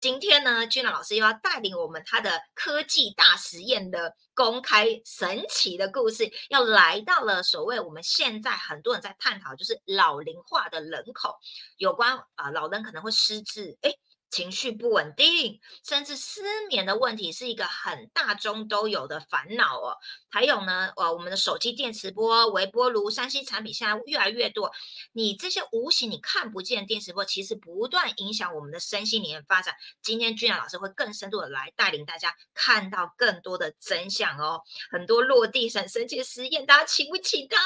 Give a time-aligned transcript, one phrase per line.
[0.00, 11.38] 今天呢，君兰老师又要带领我们他的科技大实验的公开神奇的故事，要来到了所谓我们现在很多人在探讨，就是老龄化的人口，
[11.76, 13.92] 有关啊老人可能会失智，哎。
[14.30, 19.96] 情绪不稳定，甚至失眠的问题是一个很大中都有的烦恼哦。
[20.30, 24.70] 还有呢，呃，我们的手机电磁波、微波炉、三 C 产品现在越来越多，
[25.12, 29.74] 你这些无形你看不见电磁波，其实不断影响我们的身心灵发展。
[30.00, 34.62] 今天君阳老师会更深度的来带领大家看到更多的真相哦。
[34.92, 37.56] 很多落地很神奇的实验，大家期不期待？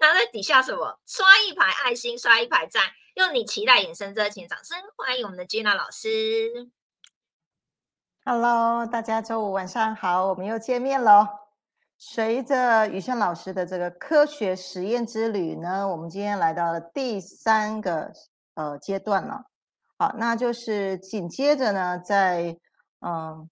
[0.00, 0.98] 那在底下什么？
[1.06, 2.90] 刷一排爱心，刷一排赞。
[3.18, 6.70] 用你期待眼神热情掌声欢迎我们的 Gina 老师。
[8.24, 11.26] Hello，大家周五晚上好，我们又见面喽。
[11.98, 18.12] 随着宇轩老师的这个科学实验之旅呢，我们今天来到了第三个
[18.54, 19.46] 呃阶段了。
[19.96, 22.56] 好，那就是紧接着呢，在
[23.00, 23.50] 嗯。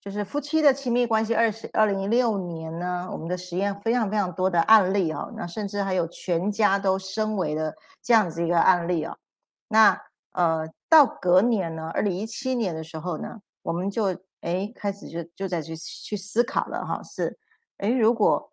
[0.00, 9.18] 就是夫妻的亲密关系，二十二零一六年呢，我们的实验非常非常多的案例哦，那甚至还有全家都升为的这样子一个案例哦。
[9.66, 10.00] 那
[10.32, 17.36] 呃，到隔年呢，二零一七年的时候呢，我们就哎开始就就在去去思考了哈，是
[17.78, 18.52] 哎如果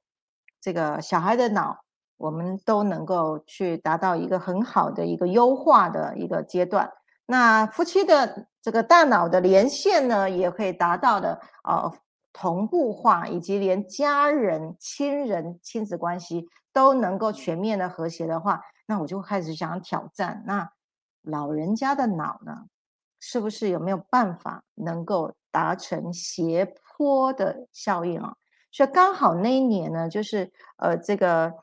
[0.60, 1.78] 这个小孩的脑
[2.18, 6.92] 我们都能够去达到一个很好的一个优化的一个阶段。
[7.28, 11.92] 那夫妻的这个大脑的连线呢，也可以达到的呃
[12.32, 20.44] 同步化，以及连家人、亲人、亲子关系都能够全面的和谐的话，那我就开始想挑战。
[20.46, 20.70] 那
[21.24, 22.66] 老人家的脑呢，
[23.20, 28.36] 是不是有没有办法能够达成斜坡的效应啊？
[28.72, 31.54] 所以刚好那一年呢，就是呃这个。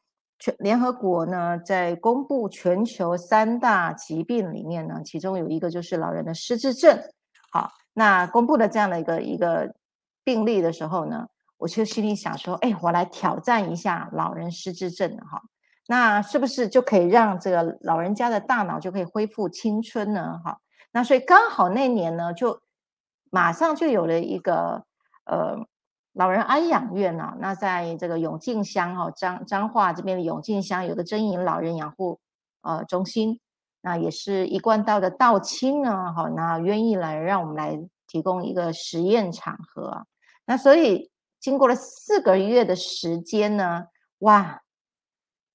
[0.43, 6.99] 全联合国呢，在公布全球三大疾病里面呢，其中有一个就是老人的失智症。
[7.53, 9.73] 好，那公布了这样的一个一个
[10.25, 15.41] 病例的时候呢，我就心里想说，哎，我来挑战一下老人失智症哈，
[15.87, 20.41] 那是不是就可以让这个老人家的大脑就可以恢复青春呢？
[20.45, 20.59] 哈，
[20.91, 22.61] 那所以刚好那年呢，就
[23.31, 24.85] 马上就有了一个
[25.27, 25.57] 呃。
[26.13, 27.35] 老人安养院呢？
[27.39, 32.21] 那在这个永靖乡哈，彰彰化这边的永靖乡有个真营老人养护
[32.61, 33.41] 呃中心，
[33.81, 40.07] 那也是一贯道的道亲呢，哈，那愿意来让我们来提供一个实验场合。
[40.45, 43.87] 那所以经过了四个月的时间呢，
[44.19, 44.61] 哇，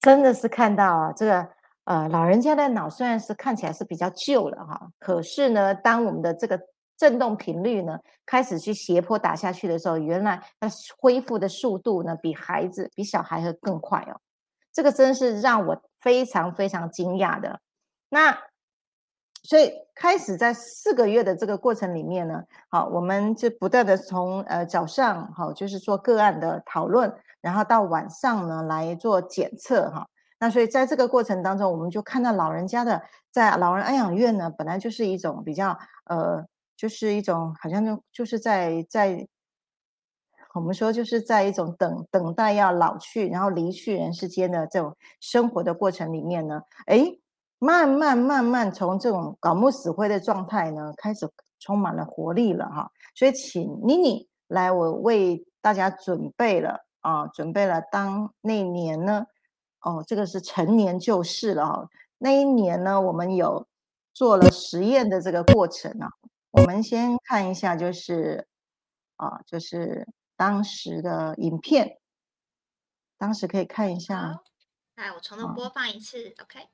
[0.00, 1.48] 真的是看到啊，这个
[1.84, 6.60] 呃老人家的脑虽然是看起来是比较旧了哈，可是呢，当我们的这个
[6.98, 14.20] 震动频率呢，开始去斜坡打下去的时候，原来它恢复的速度呢，比孩子、比小孩会更快哦。
[14.72, 17.60] 这个真是让我非常非常惊讶的。
[18.08, 18.36] 那
[19.44, 30.04] 所以开始在四个月的这个过程里面呢，好，我们就不断的从呃早上好，就是做个案的讨论，然后到晚上呢来做检测哈。
[30.40, 36.44] 那所以在这个过程当中，我们就看到老人家的在老人安养院呢，本来就是一种比较呃。
[36.78, 39.26] 就是一种好像就就是在在
[40.54, 47.04] 我们说就是在一种等等待要老去然后离去人世间的这种生活的过程里面呢，哎，
[47.58, 51.28] 慢慢慢慢从这种槁木死灰的状态呢，开始
[51.58, 52.90] 充满了活力了哈。
[53.14, 59.26] 所以请妮妮来，我为大家准备了啊，准备了当那年呢，
[59.82, 61.88] 哦，这个是成年旧事了哈。
[62.18, 63.66] 那一年呢，我们有
[64.14, 66.08] 做了实验的这个过程啊。
[66.50, 68.46] 我们先看一下，就是
[69.16, 72.00] 啊，就是当时的影片，
[73.18, 74.40] 当时可以看一下。
[74.96, 76.68] 来，我从头播放一次，OK。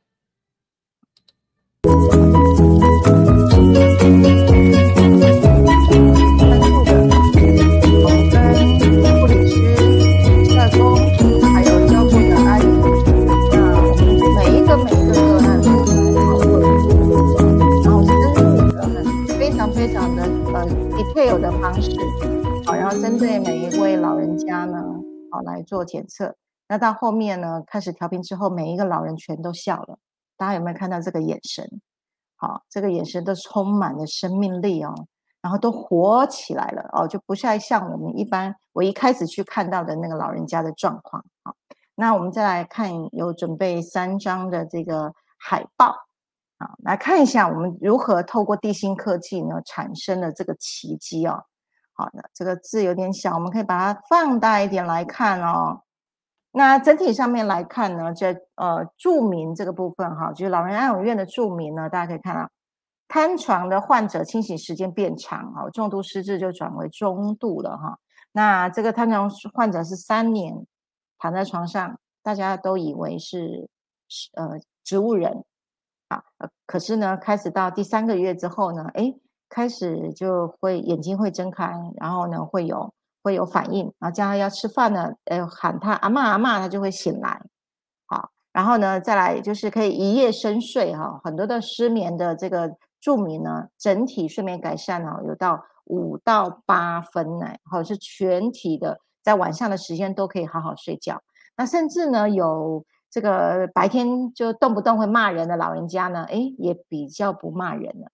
[21.34, 21.90] 有的方式，
[22.64, 24.80] 好，然后针对每一位老人家呢，
[25.32, 26.32] 好来做检测。
[26.68, 29.98] 那到后面呢，开始调频之后，每一个老人全都笑了。
[30.36, 31.68] 大家有没有看到这个眼神？
[32.36, 34.94] 好，这个眼神都充满了生命力哦，
[35.42, 41.24] 然后都活起来了哦，就不再像我们一般我一开始去看到的那个老人家的状况。
[41.42, 41.56] 好，
[41.96, 45.96] 那我们再来看，有准备三张的这个海报。
[46.58, 51.44] 好来看一下我们如何透过地心科技呢产生了这个奇迹哦。
[51.92, 55.82] 好的，这个字有点小，我们可以把它放大一点来看哦。
[56.50, 62.50] 那整体上面来看呢，这呃著名这个部分哈，就是老人安养院的著名呢，大家可以看到，
[63.08, 67.98] 瘫床的患者清醒时间变长，哈，重度失智就转为中度了，哈。
[68.32, 70.66] 那这个瘫床患者是三年
[71.18, 73.68] 躺在床上，大家都以为是
[74.34, 75.44] 呃植物人，
[76.08, 76.22] 啊，
[76.66, 79.14] 可是呢，开始到第三个月之后呢，哎，
[79.48, 82.92] 开始就会眼睛会睁开，然后呢会有
[83.22, 87.40] 会有反应，然后叫他要吃饭呢，呃，喊他阿妈阿妈，他就会醒来，
[88.06, 95.64] 好，然后呢再来就是可以一夜深睡，哈，很多的失眠的这个著名呢，整体睡眠改善呢有到。
[95.86, 101.20] 五到八分呢，或者是全体的，在晚上的时间都可以好好睡觉。
[101.58, 102.82] 那甚至呢，有
[103.14, 108.10] 这个白天就动不动会骂人的老人家呢，哎，也比较不骂人了。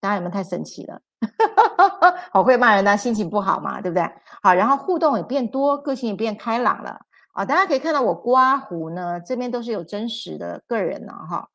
[0.00, 0.98] 大家有没有太神奇了？
[2.32, 4.10] 好会骂人，但心情不好嘛，对不对？
[4.42, 6.98] 好，然后互动也变多，个性也变开朗了
[7.34, 7.44] 啊！
[7.44, 11.50] 大家可以看到我刮胡呢，这边都是有真实的个人了哈，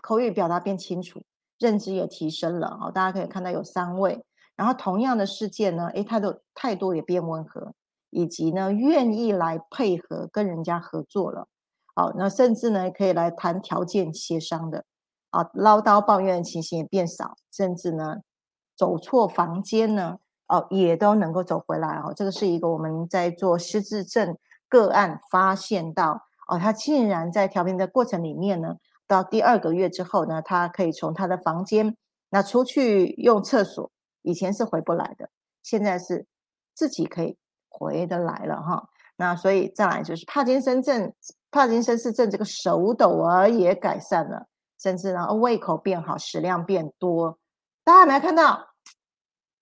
[0.00, 1.20] 口语表达变清楚。
[1.58, 4.24] 认知也提升了哦，大家可以看到有三位，
[4.56, 7.74] 然后同样的事件呢，诶，他的态度也变温和，
[8.10, 11.48] 以及呢愿意来配合跟人家合作了，
[11.94, 14.84] 好，那甚至呢可以来谈条件协商的，
[15.30, 18.16] 啊，唠叨抱怨的情形也变少，甚至呢
[18.76, 20.18] 走错房间呢，
[20.48, 24.36] 哦，也都能够走回来哦，这个是一个我们在做失智症
[24.68, 28.76] 个案发现到，哦，他竟然在调频的过程里面呢。
[29.06, 31.96] 到第二个月之后呢，他可以从他的房间
[32.28, 33.90] 那出去用厕所，
[34.20, 35.30] 以前是回不来的，
[35.62, 36.26] 现在是
[36.74, 37.38] 自己可以
[37.78, 38.88] 回得来了哈。
[39.16, 41.12] 那所以再来就是帕金森症，
[41.50, 44.46] 帕金森氏症这个手抖啊也改善了，
[44.80, 47.38] 甚至呢胃口变好，食量变多。
[47.84, 48.60] 大家有没有看到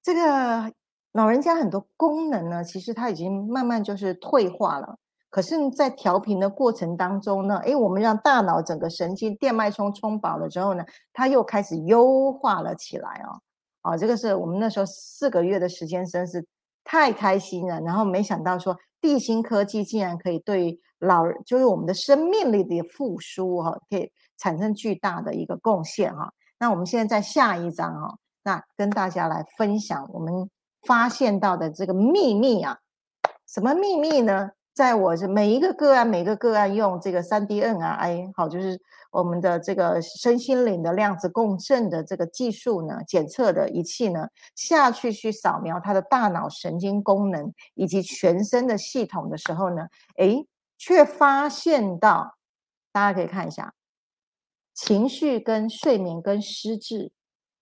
[0.03, 0.73] 这个
[1.13, 2.65] 老人家很多功能呢？
[2.65, 4.97] 其实他已经慢慢就是退化了。
[5.31, 13.41] 可是，在调频的过程当中呢，诶，我们让大脑整个神经电脉冲充饱了之后呢，它又开始优化了起来哦。
[13.83, 16.47] 啊，这个是我们那时候四个月的时间，真是
[16.87, 17.79] 太开心了。
[17.83, 26.33] 然后没想到说，地心科技竟然可以对老，就是我们的生命力的复苏哈，可以产生巨大的一个贡献哈。
[26.59, 30.49] 那我们现在在下一章哈，那跟大家来分享我们
[30.87, 32.79] 发现到的这个秘密啊，
[33.47, 34.51] 什么秘密呢？
[34.77, 38.79] 在我是每一个个案，每个个案用这个三 D N R I 好，就是
[39.11, 49.87] 我们的这个身心灵的量子共振的这个技术呢，检测的仪器呢下去去扫描他的大脑神经功能以及全身的系统的时候呢，
[50.19, 50.47] 诶，
[50.77, 52.37] 却发现到，
[52.93, 53.73] 大家可以看一下，
[54.75, 57.11] 情绪跟睡眠跟失智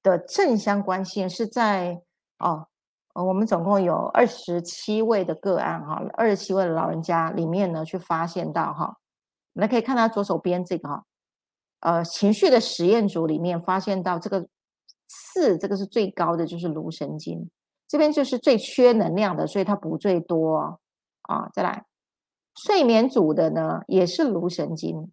[0.02, 2.02] 的正相关性是在
[2.40, 2.66] 哦。
[3.14, 8.96] 呃，我们总共有二十七位的个案哈，二十七位的老人家里面呢，去发现到哈，
[9.54, 11.04] 我们可以看到左手边这个哈，
[11.80, 14.48] 呃，情绪的实验组里面发现到这个
[15.06, 17.48] 四，这个是最高的，就是颅神经，
[17.86, 20.80] 这边就是最缺能量的，所以它补最多
[21.22, 21.48] 啊。
[21.54, 21.84] 再来，
[22.66, 25.12] 睡眠组的呢，也是颅神经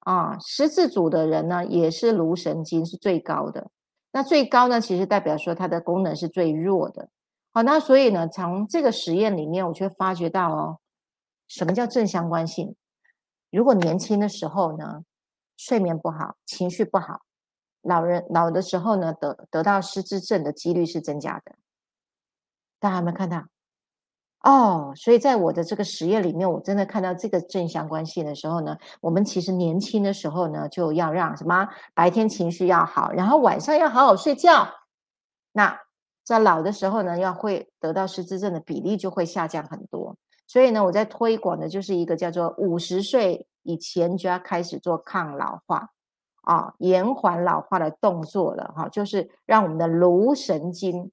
[0.00, 3.68] 啊，十字组的人呢，也是颅神经是最高的。
[4.10, 7.08] 那最高呢，其实代表说它的功能是最弱的。
[7.52, 10.78] 好，那所以呢，从这个实验里面，我却发觉到哦，
[11.46, 12.74] 什么叫正相关性？
[13.50, 15.04] 如果年轻的时候呢，
[15.56, 17.22] 睡眠不好，情绪不好，
[17.82, 21.56] 老人老的时候呢，得得到失智症的几率是增加的。
[22.78, 23.46] 大家有没有看到？
[24.44, 34.68] 哦，所以在我的这个实验里面，我真的看到这个正相关性的时候呢，我们其实年轻的时候呢，就要让什么白天情绪要好，然后晚上要好好睡觉。
[35.52, 35.76] 那
[36.24, 40.16] 在老的时候呢，要会得到失智症的比例就会下降很多。
[40.46, 45.90] 所以呢，我在推广的就是一个叫做五十岁以前就要开始做抗老化
[46.42, 51.10] 啊，延缓老化的动作了哈，就是让我们的颅神经。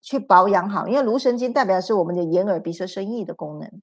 [0.00, 3.82] 去保养好，因为颅神经代表是我们的眼耳鼻舌身意的功能。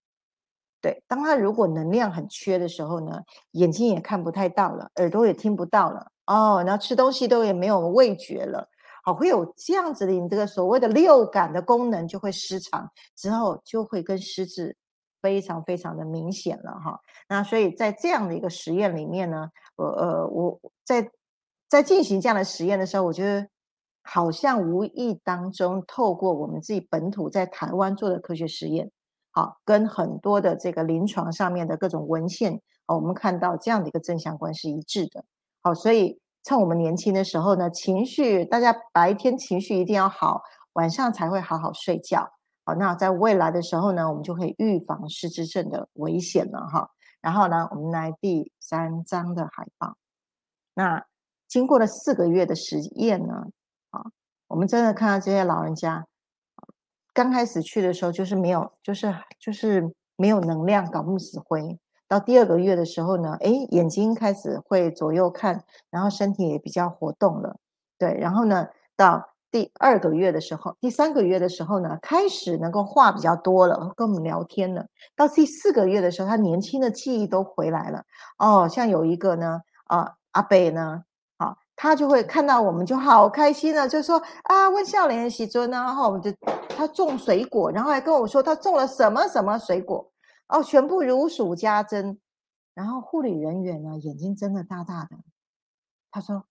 [0.82, 3.20] 对，当它如果能量很缺的时候呢，
[3.52, 8.70] 眼睛也看不太到了，耳朵也听不到了，哦，然后吃东西都也没有味觉了，
[9.04, 14.78] 好，会有这样子的，你这个所谓的六感的功能就会失常，之后就会跟失智
[15.24, 17.00] 非常非常的明显了哈。
[17.28, 21.10] 那所以在这样的一个实验里面呢，我呃我在
[21.68, 23.48] 在进行这样的实验的时候，我觉得。
[24.08, 28.92] 好像无意当中，透过我们自己本土在台湾做的科学实验，
[29.32, 35.26] 好，跟很多的这个临床上面的各种文献，我们看到这样的一个正相关是一致的。
[35.64, 40.42] 好，所以趁我们年轻的时候呢，情绪大家白天情绪一定要好，
[40.74, 42.30] 晚上才会好好睡觉。
[42.64, 46.90] 好，那在未来的时候呢，我们就可以预防失智症的危险了哈。
[47.22, 49.98] 然后呢，我们来第三章的海报，
[50.76, 51.04] 那。
[51.48, 53.46] 经过了四个月的实验呢，
[54.56, 56.06] 我们真的看到这些老人家，
[57.14, 61.78] 刚开始去的时候就是没有，就是就是没有能量，搞木死灰。
[62.08, 67.58] 到第二个月的时候呢，哎，眼睛开始会左右看，然后身体也比较活动了，
[67.98, 68.14] 对。
[68.18, 74.86] 然后呢，到第二个月的时候，第三个月的时候呢，开始能够话比较多了，跟我们聊天了。
[75.18, 78.04] 到第四个月的时候，他年轻的记忆都回来了。
[78.38, 81.04] 哦，像有一个呢，啊，阿北呢，
[81.76, 86.32] 他就会看到我们就好开心了，就说啊，问笑脸喜尊呢，然后我们就
[86.70, 90.12] 他种水果，然后还跟我说他种了什么什么水果。
[90.48, 92.20] 哦，全部如数家珍，
[92.76, 95.18] 然后护理人员呢，眼睛睁得大大的。
[96.12, 96.46] 他说：“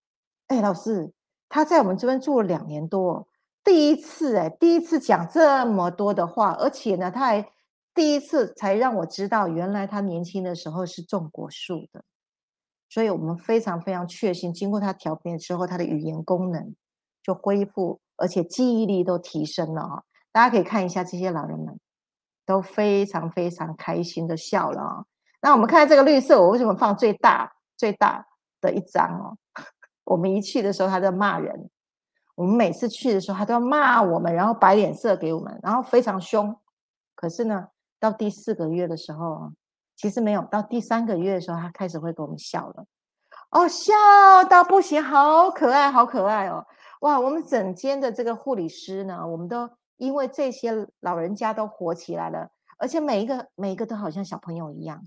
[0.48, 1.12] 哎，老师，
[1.48, 3.28] 他在我们这边住了两年多，
[3.62, 7.48] 第一次哎，第一次讲这么多的话，而且呢，他还
[7.94, 12.04] 第一次才让我知道，原来他年轻的时候是种果树的。
[12.94, 16.76] 所以我们非常非常确信，经过他调频之后，他的语言功能
[17.24, 20.02] 就恢复，而且记忆力都提升了啊！
[20.30, 21.76] 大家可以看一下这些老人们。”
[22.46, 25.04] 都非常非常开心的笑了啊！
[25.40, 28.24] 那我们看这个绿色，我为什么放最大最大
[28.60, 29.36] 的一张哦？
[30.04, 31.56] 我们一去的时候，他在骂人；
[32.36, 36.54] 我们每次去的时候，他都要骂我们，然后摆脸色给我们，然后非常凶。
[37.16, 39.50] 可是呢，到第四个月的时候，
[39.96, 42.84] 其实没有到第三个月的时候，他开始会跟我们笑了。
[43.50, 43.92] 哦，笑
[44.48, 46.64] 到不行，好可爱，好可爱哦！
[47.00, 49.68] 哇，我们整间的这个护理师呢，我们都。
[49.96, 55.00] 因为这些老人家都活起来了，而且每一个每一个都好像小朋友一样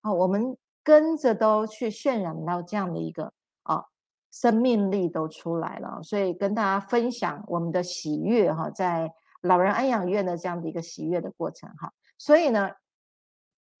[0.00, 0.12] 啊！
[0.12, 3.32] 我们跟着都去渲染到这样的一个
[3.62, 3.84] 啊，
[4.32, 9.08] 生命力都出来了，所以跟大家分享我们的喜悦哈，在
[9.42, 11.92] 老人安养院的这样的一个喜悦的过程哈。
[12.18, 12.68] 所以呢，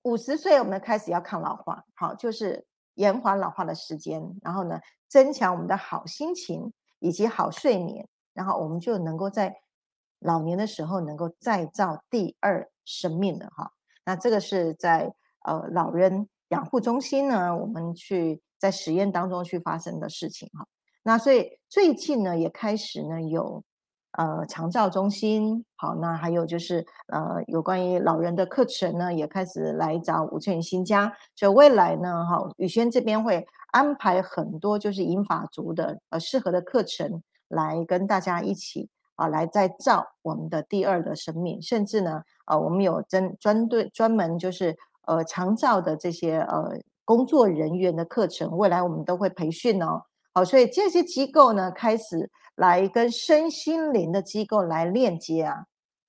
[0.02, 9.54] 五十岁我们开始要抗老化，好，就是延缓老化的时间，然后呢，增强我们的好心情以及好睡眠，然后我们就能够在。
[10.24, 13.72] 老年的时候能够再造第二生命的哈，
[14.04, 15.12] 那这个是在
[15.44, 20.64] 呃老人养护中心呢，我们去在实验当中去发生的事情哈。
[21.02, 23.64] 那所以最近呢也开始呢有
[24.12, 38.88] 呃长照中心，好，那还有就是呃有关于老人的课程呢也开始来找吴翠云新家，所以未来呢哈宇轩这边会安排很多就是银法族的呃适合的课程来跟大家一起。
[39.14, 44.74] 啊，来再造我们的第二的生命，甚至呢，呃，我们有针专对专门就是
[45.06, 50.02] 呃长照的这些呃工作人员的课程，未来我们都会培训哦。
[50.32, 55.66] 好，所以这些机构呢，开始来跟身心灵的机构来链接啊，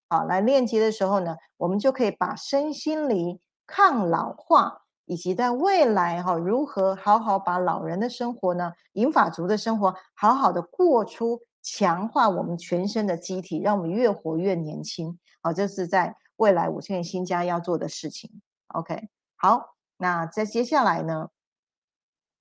[0.09, 11.41] 好，来链接的时候呢，我们就可以把身心灵抗老化，以及在未来哈，如何好好把老人的生活呢，银法族的生活，好好的过出。
[11.65, 15.17] 强化我们全身的机体，让我们越活越年轻。
[15.41, 18.29] 好，这是在未来五千元新家要做的事情。
[18.67, 19.07] OK，
[19.37, 21.29] 好，那在接下来呢，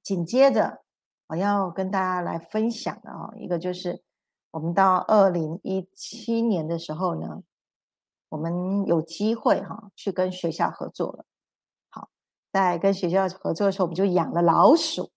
[0.02, 0.81] 紧接着
[1.32, 4.02] 我要跟大家来分享的哦，一个就是
[4.50, 7.42] 我们到二零一七年的时候呢，
[8.28, 11.24] 我们有机会哈去跟学校合作了。
[11.88, 12.10] 好，
[12.52, 15.10] 在跟学校合作的时候，我们就养了老鼠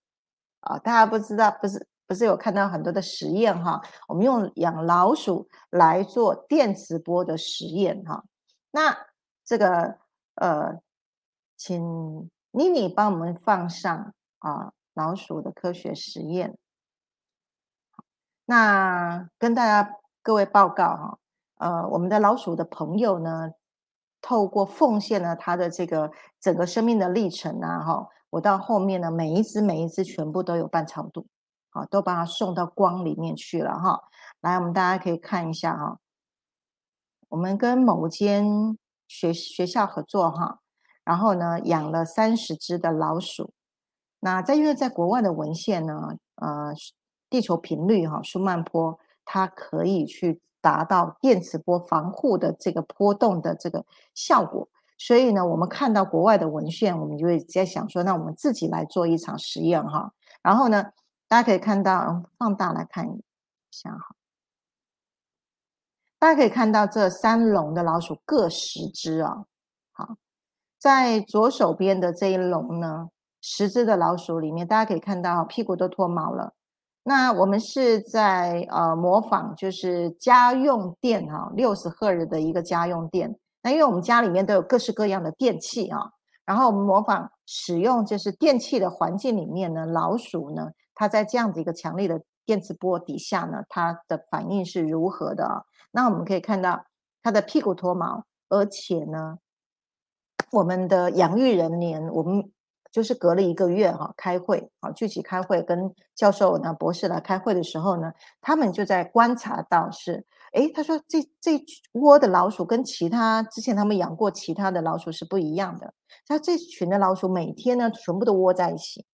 [0.60, 1.86] 啊，大家不知道不是？
[2.06, 3.82] 不是有看到很多的实验哈？
[4.08, 8.24] 我们用养老鼠来做电磁波的实验哈。
[8.70, 8.96] 那
[9.44, 9.98] 这个
[10.36, 10.80] 呃，
[11.58, 16.58] 请妮妮帮我们放上啊老鼠的科学实验。
[18.46, 21.18] 那跟大家各位报告哈，
[21.58, 23.52] 呃，我们的老鼠的朋友呢，
[24.20, 26.10] 透过奉献了他的这个
[26.40, 31.26] 整个生命的历程啊哈，我到后面呢，每一只每一只全部都有半超度。
[31.70, 34.00] 啊，都把它送到光里面去了哈。
[34.40, 35.98] 来，我们大家可以看一下哈。
[37.28, 40.60] 我们跟某间学学校合作哈，
[41.04, 43.52] 然后呢养了三十只的老鼠。
[44.20, 46.72] 那在因为在国外的文献呢，呃，
[47.30, 54.68] 地球频率哈，舒曼波它可以去达到电磁波防护的这个波动的这个效果。
[54.98, 60.12] 所以呢，我们看到国外的文献，我们就会在想说，那我们自己来做一场实验哈。
[60.42, 60.84] 然后呢？
[61.28, 63.20] 大家可以看到，放大来看一
[63.72, 64.14] 下哈。
[66.20, 69.44] 大家可以看到这三笼的老鼠各十只啊。
[69.90, 70.14] 好，
[70.78, 73.08] 在左手边的这一笼呢，
[73.48, 76.52] 十只的老鼠里面，大家可以看到屁股都脱毛了。
[77.04, 83.38] 那我们是在呃模仿，就是家用电哈，六十赫兹的一个家用电。
[83.62, 86.10] 那因为我们家里面都有各式各样的电器啊，
[86.44, 90.72] 然后我们模仿使用就是电器的环境里面呢，老鼠呢。
[90.96, 95.62] 它在这样的一个强烈的电磁波底下呢，它的反应是如何的啊？
[95.92, 96.84] 那我们可以看到
[97.22, 99.38] 它的屁股脱毛，而且呢，
[100.50, 102.50] 我们的养育人年，我们
[102.96, 105.78] 就是隔了一个月哈，开会啊，具体开会跟
[106.14, 108.10] 教授呢、博士来开会的时候呢，
[108.40, 110.24] 他们就在观察到是，
[110.54, 111.62] 诶，他说这这
[111.92, 115.92] 窝的老鼠跟其他之前他们养过其他的老鼠是不一样的，
[116.26, 119.04] 他这群的老鼠每天呢全部都窝在一起。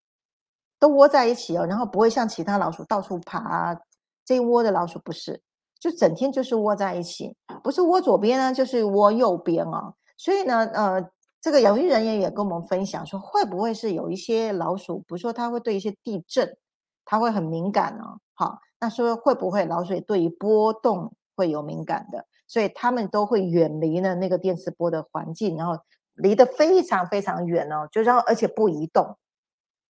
[0.78, 3.76] 都窝在一起哦，然后不会像其他老鼠到处爬。
[4.24, 5.40] 这窝的老鼠不是，
[5.80, 7.34] 就整天就是窝在一起，
[7.64, 9.94] 不是窝左边呢，就是窝右边哦。
[10.16, 11.10] 所以呢，呃，
[11.42, 16.56] 这个养育人员也跟我们分享说，会不会是有一些老鼠，比如说它会对一些地震，
[17.04, 18.20] 它会很敏感哦。
[18.34, 22.24] 好，那说会不会老鼠对于波动会有敏感的？
[22.46, 25.76] 所以他们都会远离呢那个电磁波的环境，然后
[26.14, 29.16] 离得非常非常远哦，就然后而且不移动。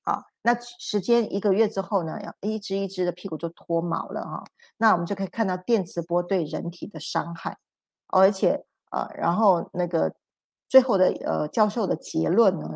[0.05, 4.43] 好，那时间一个月之后呢，要一只一只的屁股就脱毛了哈。
[4.79, 7.59] 那我们就可以看到电磁波对人体的伤害，
[8.07, 10.15] 而且呃，然后那个
[10.73, 12.67] 最后的呃教授的结论呢，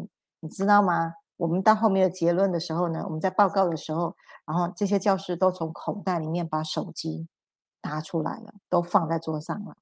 [0.40, 1.14] 你知道吗？
[1.38, 7.26] 我们到后面的结论的时候呢，我们在报告的时候，然后这些教师都从口袋里面把手机
[7.84, 9.74] 拿出来了，都放在桌上了。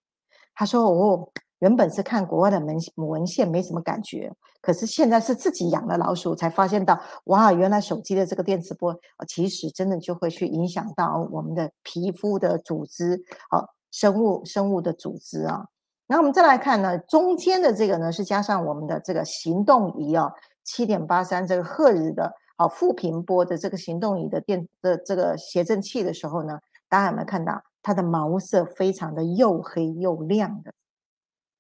[0.54, 1.28] 他说：“哦。”
[1.60, 4.30] 原本是看国外的文文献没什么感觉，
[4.60, 8.94] 可是现在是自己养了老鼠才发现到，哇，原来手机的这个电磁波，
[9.26, 15.66] 其实真的就会去影响到我们的皮肤的组织，哦，生物生物的组织啊。
[16.06, 20.32] 那我们再来看呢，中间的这个呢是加上我们的这个行动仪哦，
[20.62, 30.72] 七点八三这个赫兹的哦负频波的这个行动仪的电的这个谐振器的时候呢，大家有没有看到它的毛色非常的又黑又亮的？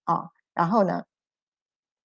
[0.04, 1.04] 啊，然后呢，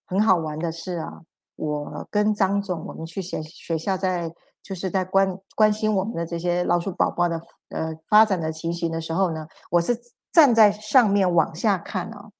[0.06, 1.22] 很好玩的是啊，
[1.58, 9.94] 我跟张总，我们去学学校，在就是在关关心我们的这些老鼠宝宝的呃发展的情形的时候呢，我是
[10.32, 12.32] 站在上面往下看哦，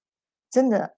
[0.50, 0.96] 真的，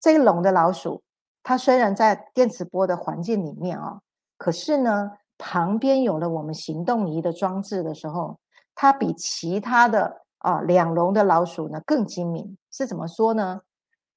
[0.00, 1.02] 这一笼的老鼠，
[1.42, 4.00] 它虽然在电磁波的环境里面哦，
[4.36, 8.38] 可是呢，旁边有了我们行动仪的装置的时候，
[8.74, 13.60] 它比其他的啊两笼的老鼠呢更精明，是怎么说呢？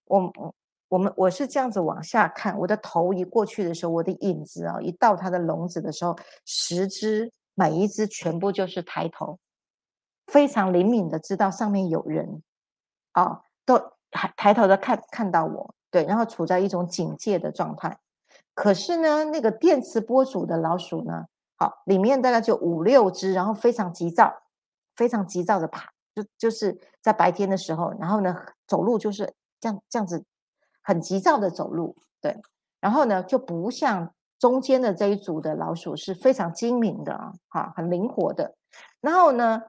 [0.05, 0.55] 我我
[0.89, 9.39] 我们我是这样子往下看，我的头一过去的时候，我的影子啊，一到它的笼子的时候，十只每一只全部就是抬头，
[10.33, 12.41] 非常灵敏的知道上面有人，
[13.11, 13.77] 啊，都
[14.09, 17.99] 抬抬头的看看到我，对，然后处在一种警戒的状态。
[18.55, 21.25] 可是呢，那个电磁波组的老鼠呢，
[21.57, 24.33] 好，里面大概就五六只，然后非常急躁，
[24.95, 29.31] 非常急躁的爬，就就是在白天的时候，然后呢，走路就是。
[29.63, 30.25] 这样这样子
[30.81, 32.37] 很急躁的走路，对，
[32.81, 38.55] 然后呢就不像中间的这一组的老鼠是非常精明的啊，哈，很灵活的。
[38.99, 39.61] 然后呢，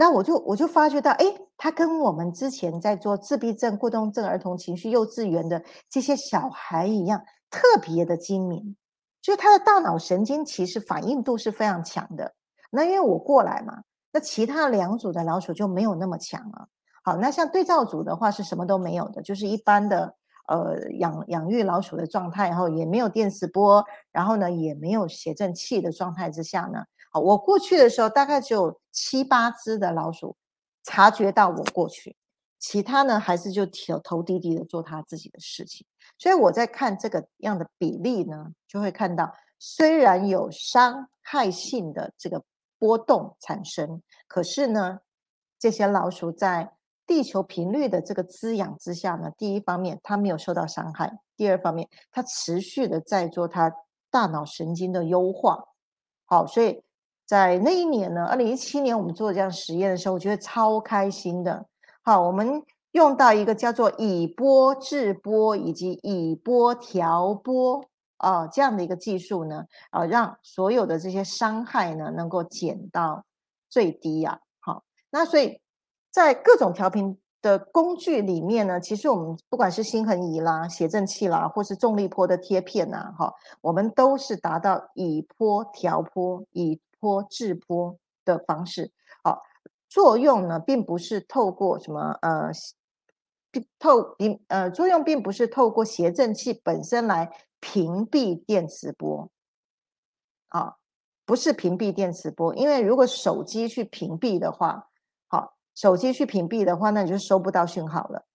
[0.00, 1.26] 那我就我就发觉到，哎，
[1.58, 8.74] 他跟我们之前在做自闭症、过动症儿童情绪幼稚园的这些小孩一样，特别的精明，
[9.20, 12.32] 就是他的大脑神经其实反应度是非常强的。
[12.70, 16.68] 那因为我过来嘛，那其他两组的老鼠就没有那么强了。
[17.04, 20.14] 好，那像对照组的话是什么都没有的，就是一般的
[20.48, 30.36] 呃养养育老鼠的状态，然后也没有电磁波，然后呢也没有谐振器的状态之下呢，好，我过去的时候大概只有七八只的老鼠
[30.82, 32.16] 察觉到我过去，
[32.58, 35.86] 其他呢还是就头头低低的做他自己的事情，
[36.18, 42.42] 所以我在看这个样的比例呢，就会看到虽然有伤害性的这个
[42.78, 45.00] 波动产生，可是呢
[45.58, 46.72] 这些老鼠在
[47.06, 53.72] 地球频率的这个滋养之下呢，第一方面它没有受到伤害，第二方面它持续的在做它
[54.10, 55.64] 大脑神经的优化。
[56.24, 56.82] 好，所以
[57.30, 61.64] 在那一年呢，二零一七年我们做这样实验的时候，我觉得超开心的。
[62.02, 67.84] 好，我们用到一个叫做以波制波以及以波调波
[68.16, 73.24] 啊这样的一个技术呢，啊，让所有的这些伤害呢能够减到
[73.68, 74.40] 最低呀。
[74.58, 75.60] 好，那所以。
[76.12, 88.92] 在各种调频的工具里面呢，其实我们不管是心恒仪啦、谐振器啦，或是重力波的贴片呐，哈，我们都是达到以波调波、以波制波的方式。
[89.24, 89.42] 好，
[89.88, 92.52] 作用呢，并不是透过什么呃，
[93.78, 99.28] 透并呃，作用并不是透过谐振器本身来屏蔽电磁波。
[100.48, 100.76] 啊，
[101.24, 104.86] 不是屏蔽电磁波，因为如果手机去屏蔽的话。
[105.32, 108.26] 好手机去屏蔽的话，那你就收不到讯号了。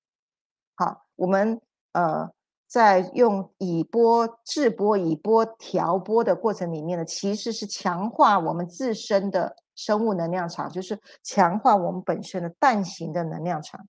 [0.76, 2.32] 好，我们呃
[2.76, 13.88] 在用以波制波、以波调波的过程里面呢，其实是强化我们自身的生物能量场，就是强化我们本身的蛋形的能量场。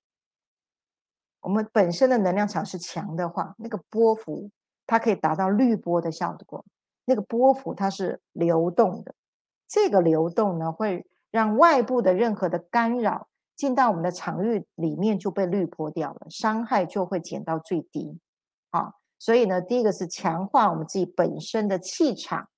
[1.40, 4.52] 我们本身的能量场是强的话，那个波幅
[4.86, 6.64] 它可以达到滤波的效果。
[7.06, 9.16] 那个波幅它是流动的，
[9.66, 18.20] 这个流动呢会让外部的任何的干扰进到我们的场域里面就被滤波掉了，伤害就会减到最低。
[18.70, 22.48] 啊，所以呢，第一个是强化我们自己本身的气场，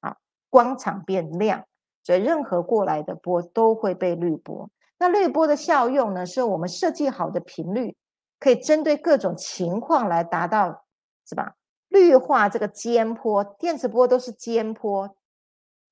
[0.00, 0.16] 啊，
[0.50, 1.64] 光场变亮，
[2.02, 4.70] 所以任何过来的波都会被滤波。
[4.98, 7.96] 那滤波的效用呢，是我们设计好的频率，
[8.38, 10.84] 可以针对各种情况来达到，
[11.26, 11.54] 是吧？
[11.88, 15.16] 绿化这个尖波，电磁波都是尖波，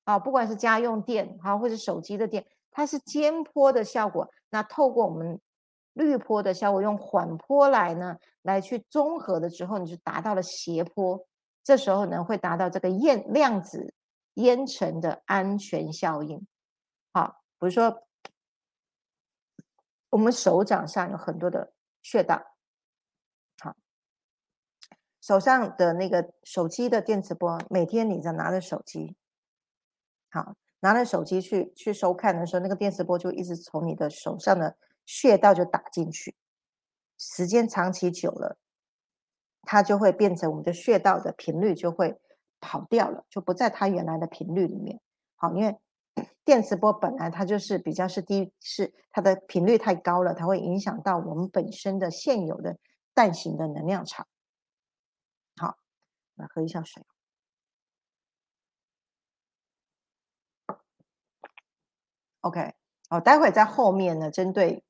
[0.03, 4.29] 啊，不管是家用电啊，或者手机的电，它是尖波的效果。
[4.49, 5.39] 那透过我们
[5.93, 11.25] 绿波的效果，用缓波来呢，来去综合的之后，你就达到了斜坡。
[11.63, 13.93] 这时候呢，会达到这个烟量子
[14.33, 16.45] 烟尘的安全效应。
[17.13, 18.03] 好，比如说
[20.09, 22.41] 我们手掌上有很多的穴道。
[25.21, 29.15] 手上的那个手机的电磁波，每天你在拿着手机，
[30.29, 36.35] 好，拿着手机去去收看的时候，那个电磁波就一直从你的手上的穴道就打进去，
[37.17, 38.57] 时间长期久了，
[39.61, 42.19] 它就会变成我们的穴道的频率就会
[42.59, 44.99] 跑掉了，就不在它原来的频率里面。
[45.35, 45.77] 好，因为
[46.45, 52.77] 电磁波本来它就是比较是低，是它的频率太高了，它会影响到我们本身的现有的
[53.13, 54.27] 蛋形的能量场。
[55.55, 55.77] 好
[56.35, 57.03] 来喝一下水。
[62.41, 62.73] OK，
[63.09, 64.83] 好，待会在后面呢，针对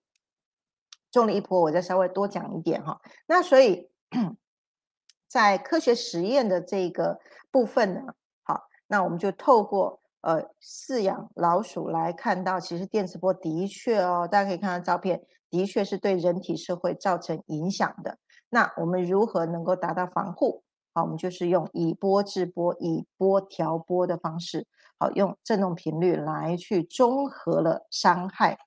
[1.13, 2.99] 重力一波，我再稍微多讲一点哈。
[3.27, 3.87] 那所以，
[5.29, 7.19] 在科学实验的这个
[7.51, 8.01] 部分呢，
[8.41, 18.17] 好，那我们就透过呃饲养老鼠来看到，其实电磁波的确哦，大家可以看到照片，的确是对人体是会造成影响的。
[18.49, 20.63] 那我们如何能够达到防护？
[20.95, 24.65] 好，我们就是用以波制波、以波调波的方式，
[24.97, 28.57] 好，用振动频率来去中和了伤害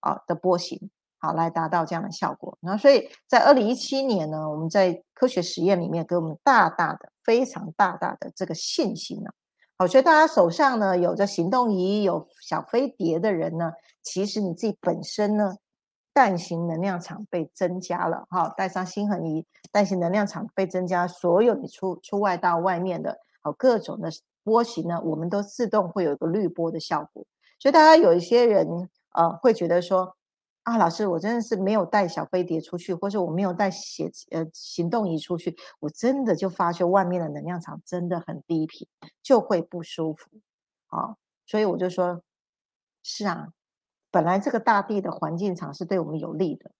[0.00, 0.88] 啊的波形，
[1.26, 2.56] 好，来达到这样的效果。
[2.60, 9.30] 那所以在二零一七年呢，我们在科学实验里面给我们大大的、非常大大的这个信心呢。
[9.76, 15.56] 好，所以大家手上呢有着行动仪、有小飞碟的人呢，其实你自己本身呢。
[16.16, 24.08] 蛋形能量场被增加了，哈，带上心恒仪，蛋形能量场被增加，所有你出出外到外面的，好各种的
[24.42, 27.22] 波形呢，我们都自动会有一个滤波的效果。
[27.58, 28.66] 所以大家有一些人，
[29.12, 30.16] 呃，会觉得说，
[30.66, 38.84] 啊，老师，我真的是没有带小飞碟出去，或者我没有带写呃行动仪出去，我真的就发觉外面的能量场真的很低频，
[39.22, 40.28] 就会不舒服，
[40.88, 42.20] 好，所以我就说，
[43.04, 43.46] 是啊。
[44.10, 46.72] 本来这个大地的环境场是对我们有利的，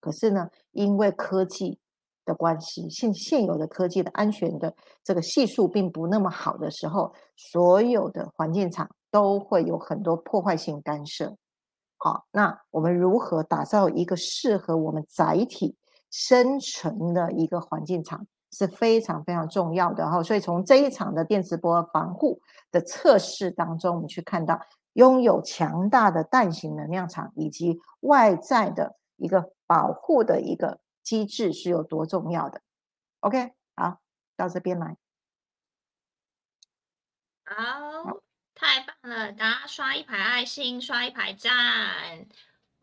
[0.00, 1.80] 可是呢，因为科技
[2.24, 11.36] 的关系，现现有的科技的安全的这个系数并不那么好的时候，所有的环境场都会有很多破坏性干涉。
[12.04, 15.74] 好，那我们如何打造一个适合我们载体
[16.10, 20.22] 生存的一个环境场是非常非常重要的哈。
[20.22, 24.60] 所以从这一场的电磁波防护的测试当中，我们去看到。
[24.94, 32.60] 拥有强大的蛋形能量场以及外在的一个保护的一个机制是有多重要的
[33.18, 33.98] ？OK，好，
[34.36, 34.96] 到这边来。
[37.44, 38.20] 好，
[38.54, 39.32] 太棒了！
[39.32, 42.26] 大家刷一排爱心，刷一排赞。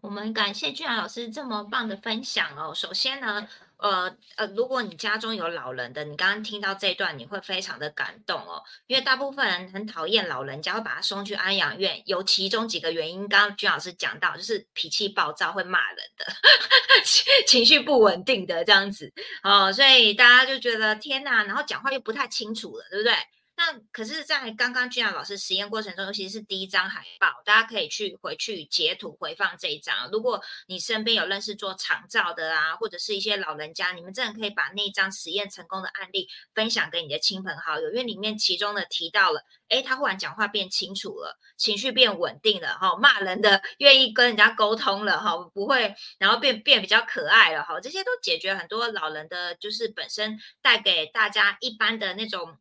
[0.02, 2.74] 我们感谢俊然老师这么棒的分享哦。
[2.76, 3.48] 首先呢。
[3.82, 16.28] 呃呃，如果你家中有老人的，你刚刚听到这段，你会非常的感动哦，因为大部分人很讨厌老人家，会把他送去安养院，有其中几个原因，刚刚君老师讲到，就是脾气暴躁，会骂人的，
[17.48, 23.16] 情绪不稳定的这样子哦，所以大家就觉得天哪，然后讲话又不太清楚了，对不对？
[23.64, 30.10] 那可是，在刚刚俊雅老师实验过程中，尤其是第一张海报，大家可以去回去截图回放这一张。
[30.12, 52.58] 如果你身边有认识做厂照的啊，或者是一些老人家，你们真的可以把那张实验成功的案例分享给你的亲朋好友，因为里面其中的提到了，哎，他忽然讲话变清楚了，情绪变稳定了，哈，骂人的愿意跟人家沟通了，哈，不会，然后变变比较可爱了，哈，这些都解决很多老人的，就是本身带给大家一般的那种。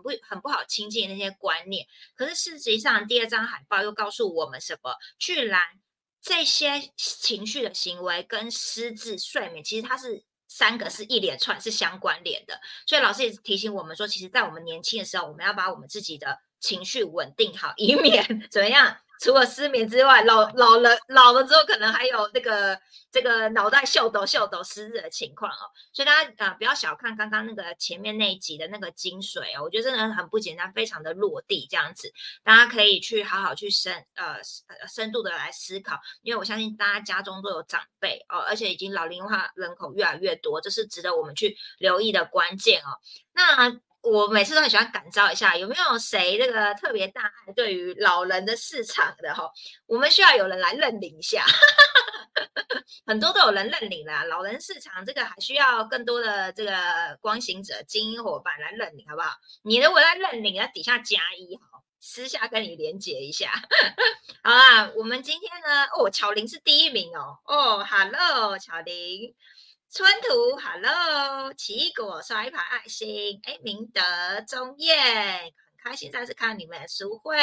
[0.00, 4.94] 不很不好亲近那些观念，可是事实上，第二张海报又告诉我们什么？
[5.18, 5.60] 居然
[6.22, 18.98] 这些情绪的行为跟失智、睡眠，其实它是三个是一连串是相关联的，所以老师也提醒我们说，其实，在我们年轻的时候，我们要把我们自己的情绪稳定好，以免 怎么样。
[19.20, 22.80] 除了失眠之外，老老了老了之后，可能还有那个
[23.12, 25.68] 这个脑袋秀抖秀抖失日的情况哦。
[25.92, 32.10] 所以大家啊，不要小看刚刚那个前面那一集的那个精髓哦，我觉得真的很不简单，非常的落地这样子。
[32.42, 34.40] 大家可以去好好去深呃
[34.88, 42.96] 深度的来思考，因为我相信大家家中都有长辈哦，而且已经老龄化人口越来越多，这是值得我们去留意的关键哦。
[43.34, 49.50] 那我每次都很喜欢感召一下，有没有谁这个特别大爱对于老人的市场的哈？
[49.86, 51.44] 我们需要有人来认领一下，
[53.06, 54.24] 很多都有人认领了。
[54.24, 56.72] 老人市场这个还需要更多的这个
[57.20, 59.32] 光行者、精英伙伴来认领，好不好？
[59.62, 63.52] 你如果在认领，那底下加一哈，私下跟你连接一下。
[64.42, 69.34] 好啦，我们今天呢，哦，巧玲是第一名哦，哦，Hello，巧玲。
[69.92, 74.00] 春图，Hello，奇异果刷一排爱心，哎，明德、
[74.46, 74.96] 钟燕，
[75.42, 77.36] 很开心再次看你们书会。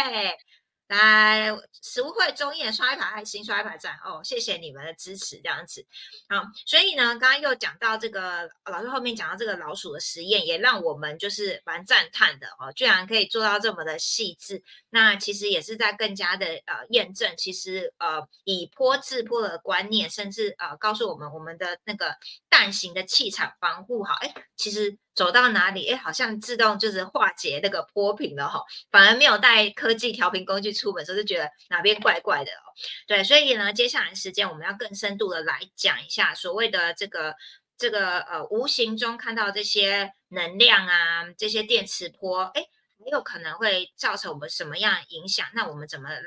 [0.87, 5.85] 来，食物会中叶刷一排爱心，刷一排赞哦，谢谢你们的支持，这样子。
[6.29, 14.63] 好，所以呢，刚刚又讲到这个老师后面讲到这个老鼠的实验，也让我们就是蛮赞叹的哦，居然可以做到这么的细致。
[14.89, 22.15] 那其实也是在更加的呃验证，其实呃以坡治坡的观念，甚至呃告诉我们我们的那个
[22.57, 24.97] 蛋形的气场防护好，哎，其实。
[25.17, 32.69] 走到哪里，哎，好像自动就是化解那个波频了哈，反而没有带科技调频工具出门，时候就觉得哪边怪怪的哦。
[33.07, 37.35] 对，所以呢，接下来时间我们要更深度的来讲一下所谓的这个
[37.79, 42.67] 这个呃，无形中看到这些能量啊，这些电磁波，哎，
[42.99, 45.47] 很有可能会造成我们什么样影响？
[45.55, 46.21] 那我们怎么来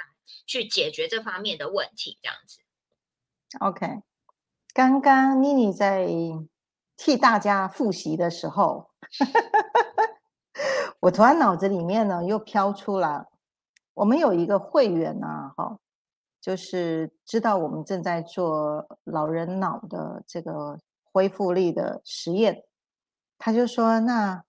[0.48, 2.18] 去解决这方面的问题？
[2.20, 2.58] 这样子。
[3.60, 3.86] OK，
[4.80, 6.08] 刚刚妮妮在。
[6.96, 8.90] 替大家复习的时候，
[11.00, 13.26] 我突然脑子里面呢又飘出来，
[13.94, 15.78] 我们有一个会员啊，哈，
[16.42, 20.78] 就是知道我们正在做老人脑的这个
[21.10, 22.64] 恢复力的实验，
[23.38, 24.44] 他就说：“那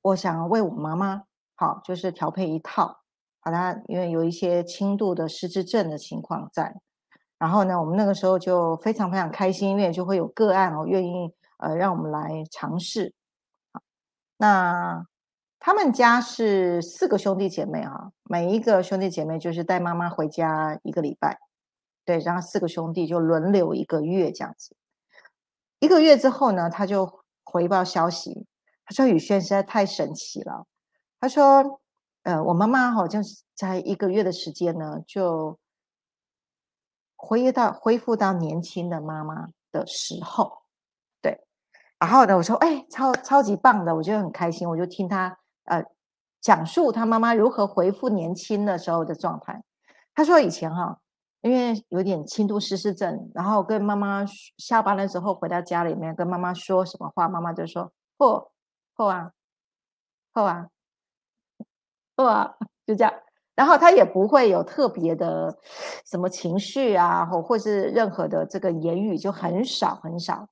[0.00, 1.24] 我想为我妈妈，
[1.56, 3.02] 好，就是调配一套，
[3.42, 6.80] 把，他因为有一些轻度的失智症的情况在，
[7.42, 13.14] 然后呢，我们那个时候就非常非常开心，因为就会有个案哦愿意。”呃，让我们来尝试。
[14.36, 15.06] 那
[15.60, 21.38] 他们家是四个兄弟姐妹哈，每一个兄弟姐妹就是带妈妈回家一个礼拜，
[22.04, 24.74] 对，然后四个兄弟就轮流一个月这样子。
[25.78, 28.44] 一个月之后呢，他就回报消息，
[28.84, 30.66] 他说：“宇轩实在太神奇了。”
[31.20, 31.80] 他说
[32.24, 35.56] ：“呃，我妈妈好像是在一个月的时间呢，就
[37.24, 40.62] 恢到恢复到年轻的妈妈的时候。”
[41.22, 41.40] 对
[42.00, 45.84] 然后呢，我说，哎，超超级棒的，我觉得很开心，我就听他呃
[46.40, 49.62] 讲述他妈妈如何回复年轻的时候的状态。
[50.12, 50.98] 他说以前哈，
[51.42, 54.26] 因为有点轻度失智症，然后跟妈妈
[54.58, 58.48] 下班的时候回到家里面跟妈妈说什么话，妈妈就说嚯
[58.96, 59.30] 嚯啊
[60.34, 60.68] 嚯啊
[62.16, 63.14] 嚯啊，就这样。
[63.54, 65.56] 然后他也不会有特别的
[66.04, 70.48] 什么情绪啊，或或是任何的这个言语，就很少很少。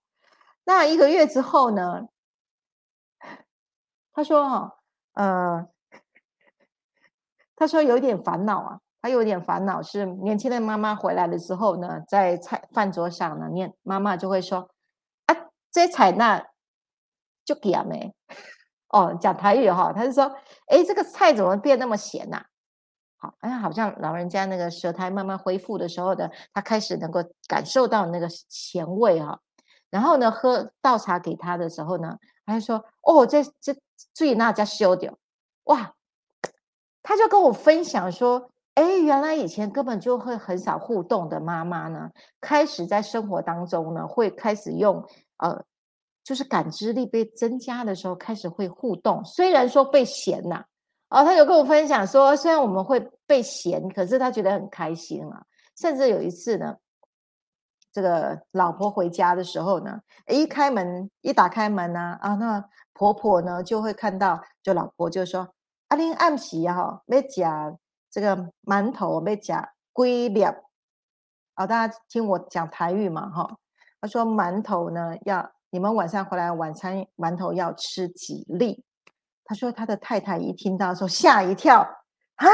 [0.65, 2.09] 那一个月之后呢？
[4.13, 4.75] 他说：“哈，
[5.15, 5.67] 呃，
[7.57, 14.69] 他说有点烦恼啊，他有点烦恼是年轻的妈妈回来的时候呢，在菜饭桌上呢，面妈妈就会说：
[15.27, 15.37] 啊，
[15.71, 16.45] 这菜那
[17.45, 18.15] 就咸没
[18.91, 20.25] 哦，讲台语哈，他就说：
[20.67, 22.43] 哎，这个菜怎么变那么咸呐？
[23.23, 29.39] 好，哎，好像老人家那个舌苔慢慢恢复的时候的，他开始能够感受到那个咸味哈。”
[29.91, 33.77] 然后呢，喝倒茶给他的时候呢，他就说：“哦，这这
[34.15, 35.13] 最那家修掉，
[35.65, 35.95] 哇！”
[37.03, 45.05] 他就跟我分享说：“哎，原来以前根本就会很少互动的妈妈呢，开始在生活当中呢，会开始用
[45.39, 45.63] 呃，
[46.23, 49.25] 就是感知力被增加的时候，开始会互动。
[49.25, 50.65] 虽然说被嫌呐，
[51.11, 55.43] 哦，他有跟我分享说，虽然我们会被嫌，可是他觉得很开心啊。
[55.77, 56.77] 甚至有一次呢。”
[57.93, 65.49] 这个老婆回家的时候呢，一开门一打开门呢，啊，那婆婆呢就会看到，就老婆就说
[65.91, 67.77] ：“阿玲暗喜哈，要夹
[68.09, 70.45] 这个馒头，要夹龟粒。”
[71.55, 73.57] 啊，大家听我讲台语嘛哈。
[74.01, 78.85] 他说馒头呢要你们晚上回来晚餐馒头要吃几粒？
[79.51, 82.47] 他说他的太太一听到说吓一跳啊，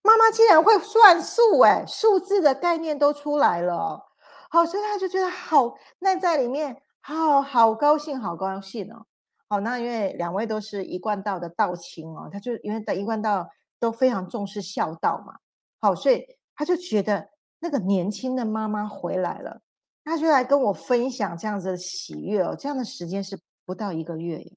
[0.00, 4.02] 妈妈竟然会算数哎，数字的概念都出来了。
[4.48, 9.04] 好，所以他就觉得好，那在里面好好高兴，好高兴哦。
[9.46, 13.46] 好，那因为两位都是一贯道的道亲哦，他就因为在一贯道
[13.78, 15.36] 都非常重视孝道嘛，
[15.82, 16.24] 好，所以
[16.54, 19.60] 他就觉得那个年轻的妈妈回来了，
[20.02, 22.56] 他就来跟我分享这样子的喜悦哦。
[22.58, 24.56] 这样的时间是不到一个月耶，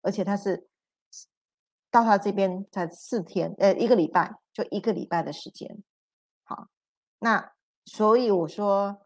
[0.00, 0.69] 而且他是
[1.90, 5.82] 到他这边才四天，呃，一个礼拜，就一个礼拜的时间。
[6.44, 6.68] 好，
[7.18, 7.52] 那
[7.84, 8.98] 所以我说。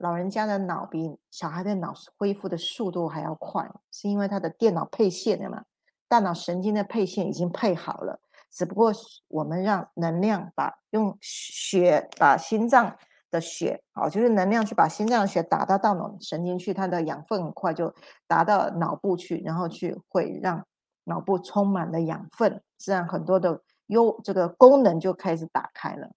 [0.00, 5.64] 老人家的脑比小孩的脑恢复的速度还要快，是因为他的电脑配线的嘛，
[6.06, 8.92] 大脑神经的配线已经配好了，只不过
[9.26, 12.96] 我们让能量把用血把心脏
[13.28, 17.92] 的血，好，就是能量去把心脏的血打到大脑神经去，它的养分很快就
[18.28, 20.64] 达到脑部去，然后去会让
[21.08, 26.10] 脑部充满了养分，自然很多的优这个功能就开始打开了。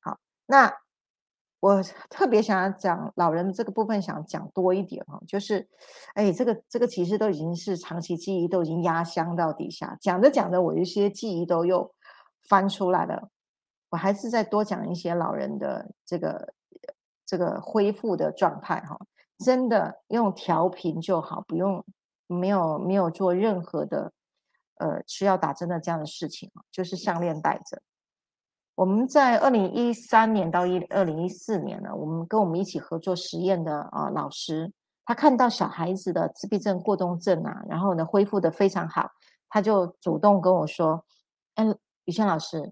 [0.00, 0.72] 好，那。
[1.58, 5.66] 我特别想要讲老人这个部分，想讲多一点哈，就是，
[6.14, 9.96] 哎，这个这个其实都已经是长期记忆，都已经压箱到底下。
[10.00, 11.92] 讲着讲着，我一些记忆都又
[12.46, 13.30] 翻出来了。
[13.88, 16.54] 我还是再多讲一些老人的这个
[17.24, 18.96] 这个恢复的状态哈。
[19.38, 21.84] 真的用调频就好，不用
[22.28, 24.12] 没有没有做任何的
[24.76, 27.82] 呃吃药打针的这样的事情就是项链戴着。
[28.74, 34.70] 我们在二零一三年到一二零一四年呢，我们跟我们一起合作实验的啊老师，
[35.04, 39.10] 他看到小孩子的自闭症过动症啊，然后呢恢复的非常好，
[39.48, 41.06] 他就主动跟我说
[41.56, 42.70] ：“嗯，宇轩老师，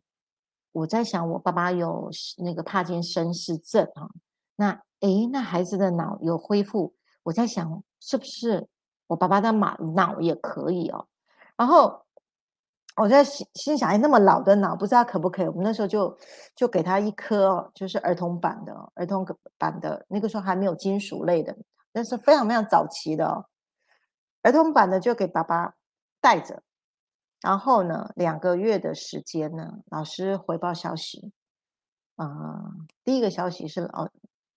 [0.72, 4.08] 我在想我爸爸有那个帕金森氏症啊，
[4.56, 8.68] 那诶，那孩子的脑有恢复，我在想是不是
[9.06, 11.06] 我爸爸的马脑也可以哦，
[11.56, 12.02] 然后。”
[12.96, 15.48] 我在心心想，哎，那么老的脑，不知道可不可以？
[15.48, 16.16] 我们那时候就
[16.54, 19.26] 就给他一颗，就是儿童版的，儿童
[19.58, 20.06] 版的。
[20.08, 21.56] 那个时候还没有金属类的，
[21.90, 23.46] 那是非常非常早期的哦。
[24.42, 25.74] 儿童版的就给爸爸
[26.20, 26.62] 带着，
[27.40, 31.32] 然后呢，两个月的时间呢，老师回报消息，
[32.14, 32.62] 啊，
[33.02, 34.08] 第一个消息是老，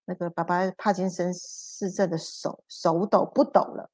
[0.06, 3.90] 那个爸爸帕金森氏症的手手抖不抖了，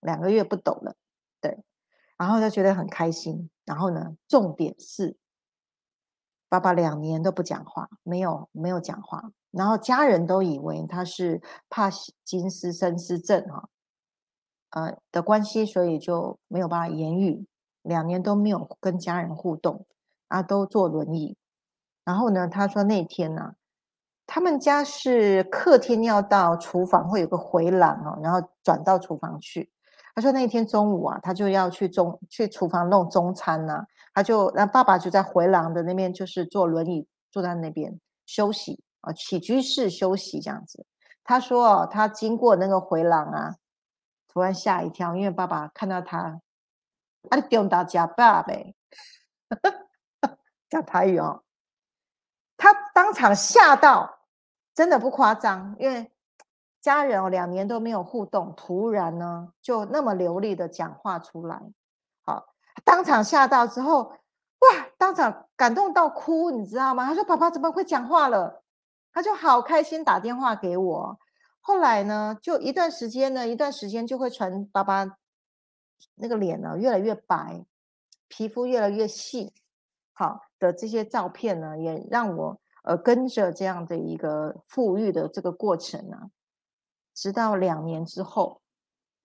[0.00, 0.96] 两个月不抖了，
[1.40, 1.62] 对。
[2.18, 3.48] 然后他觉得很开心。
[3.64, 5.16] 然后呢，重点是
[6.48, 9.30] 爸爸两年都不讲话，没有没有讲话。
[9.50, 11.90] 然后家人都以为他是帕
[12.24, 13.68] 金森氏症哈，
[14.70, 17.46] 呃的关系，所以就没有办法言语，
[17.82, 19.86] 两年都没有跟家人互动，
[20.28, 21.36] 啊，都坐轮椅。
[22.04, 23.54] 然后呢，他说那天呢，
[24.26, 29.70] 他们家是客厅要到厨房会有个回廊哦，然后转到厨房去。
[30.18, 40.84] 他说那一天中午啊，他就要去中去厨房弄中餐呢，他就那爸爸就在回廊的那边，就是坐轮椅坐在那边休息啊，起居室休息这样子。
[41.22, 43.54] 他说哦，他经过那个回廊啊，
[44.26, 46.40] 突然吓一跳，因为爸爸看到他，
[47.28, 48.74] 啊，你丢到家爸呗，
[50.68, 51.44] 讲台语哦，
[52.56, 54.18] 他当场吓到，
[54.74, 56.10] 真的不夸张，因为。
[56.80, 61.60] 家人哦，两年都没有互动，突然呢就那么流利的讲话出来，
[62.24, 67.04] 好，当场吓到之后，哇，当场感动到哭，你知道吗？
[67.06, 68.62] 他说：“爸爸怎么会讲话了？”
[69.12, 71.18] 他就好开心，打电话给我。
[71.60, 75.18] 后来呢，就一段时间呢，一段时间就会传爸爸
[76.14, 77.64] 那个脸呢越来越白，
[78.28, 79.52] 皮肤越来越细，
[80.12, 86.30] 好的这些照片呢，也让我呃跟着这样的一个富裕的这个过程呢。
[87.18, 88.60] 直到两年之后，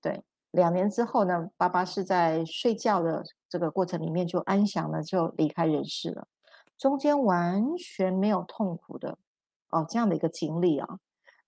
[0.02, 6.28] 对，两年之后呢，爸爸是在睡觉的这个过程里面就安详的就离开人世了，
[6.76, 9.20] 中间完全没有痛苦的
[9.70, 10.98] 哦这样的一个经历啊。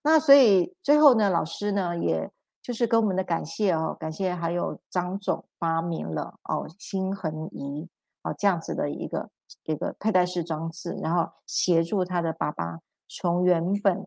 [0.03, 2.29] 那所以最后呢，老师呢，也
[2.61, 7.89] 就是跟我们的感谢哦，感谢还有张总发明了哦心恒仪
[8.21, 9.31] 哦这样子的一个
[9.63, 14.05] 一个佩戴式装置，然后协助他的爸爸从原本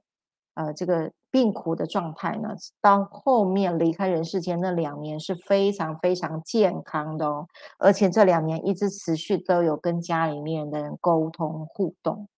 [0.55, 1.11] 呃这个。
[1.31, 7.47] 病苦的状态呢，到后面离开人世间那两年是非常非常健康的哦，
[7.79, 12.29] 而且这两年一直持续都有跟家里面的人沟通互动，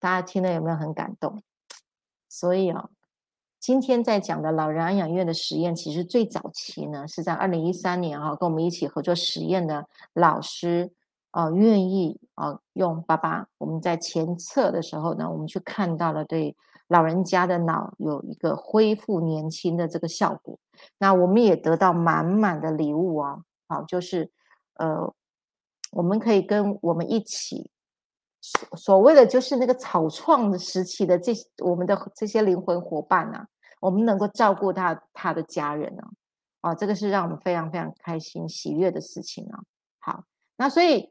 [0.00, 1.40] 大家听了有没有很感动？
[2.28, 2.88] 所以啊，
[3.60, 10.92] 今天在讲的老人安养院的实验，其实最早期呢是在二零一三年啊，跟我们一起合作实验的老师
[11.30, 16.56] 啊，愿意啊用爸爸，我们在前测的时候呢，我们去看到了对。
[16.92, 20.58] 老人家的脑有一个恢复年轻的这个效果，
[20.98, 23.38] 那我们也得到满满的礼物啊！
[23.66, 24.30] 好，就是
[24.74, 25.12] 呃，
[25.92, 27.70] 我们可以跟我们一起
[28.42, 31.32] 所所谓的就是那个草创的时期的这
[31.64, 33.48] 我们的这些灵魂伙伴啊，
[33.80, 36.02] 我们能够照顾他他的家人呢，
[36.60, 39.64] 哦，这个是让我们非常非常开心喜悦的事情啊。
[39.98, 40.24] 好，
[40.56, 41.10] 那所以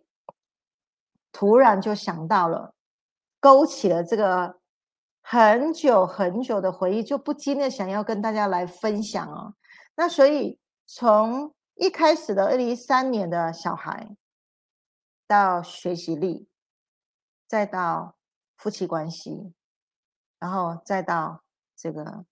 [1.31, 2.75] 突然就想到了，
[3.39, 4.60] 勾起了这个
[5.21, 9.55] 很久很久的回忆，就不禁的想要跟大家来分享哦。
[9.95, 14.15] 那所以从一开始的二零一三年的小孩，
[15.27, 16.47] 到学习力，
[17.47, 18.15] 再到
[18.57, 19.53] 夫妻关系，
[20.39, 21.43] 然后再到
[21.75, 22.25] 这个。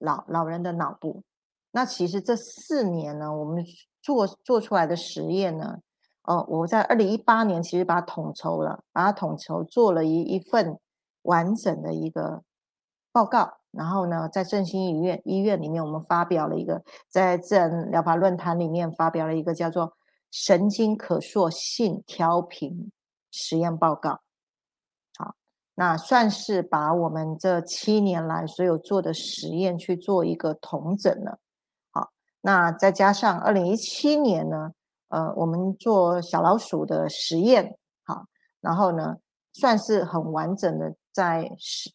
[0.00, 1.24] 老老人的脑部，
[1.72, 3.64] 那其实这四年呢，我们
[4.00, 5.80] 做做出来的实验呢，
[6.22, 10.78] 哦，我在二零一八年其实把它统筹了，把它统筹做了一一份
[11.22, 12.42] 完整的一个
[13.12, 19.94] 报告，然后呢，在振兴医院医院里面，我们发表了一个在自然疗法论坛里面发表了一个叫做
[20.30, 22.92] 神经可塑性调频
[23.30, 24.20] 实验报告。
[25.16, 25.34] 好
[25.74, 31.38] 那算是把我们这七年来所有做的实验去做一个统整了。
[31.90, 32.10] 好，
[32.40, 34.72] 那再加上二零一七年呢，
[35.08, 38.26] 呃，我们做小老鼠的实验，好，
[38.60, 39.16] 然后呢，
[39.52, 41.50] 算是很完整的在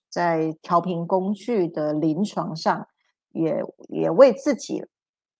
[0.09, 2.85] 在调频工具的临床上，
[3.31, 4.83] 也也为自己，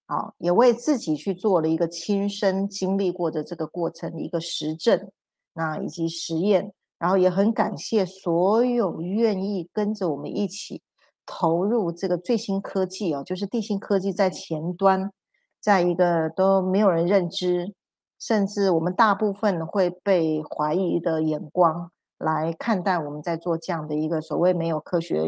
[0.05, 5.11] 啊，也为自己去做了一个亲身经历过的这个过程一个实证，
[5.53, 6.71] 那以及实验。
[6.97, 10.81] 然后也很感谢所有愿意跟着我们一起
[11.25, 15.11] 投入这个最新科技哦，就是地心科技在前端，
[15.59, 17.73] 在一个都没有人认知，
[18.17, 21.91] 甚至我们大部分会被怀疑的眼光
[22.23, 25.21] 来看待我们在做这样的一个所谓没有科学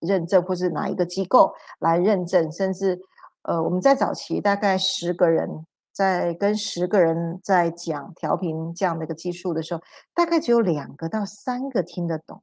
[0.00, 3.00] 认证，或是哪一个机构来认证，甚至
[3.42, 5.66] 呃我们在早期大概十个人。
[5.90, 9.82] 在跟十个人在讲调频这样的一个技术的时候，
[10.14, 12.40] 大概只有两个到三个听得懂。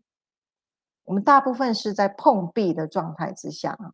[1.05, 3.93] 我们大部分是在碰壁的状态之下啊。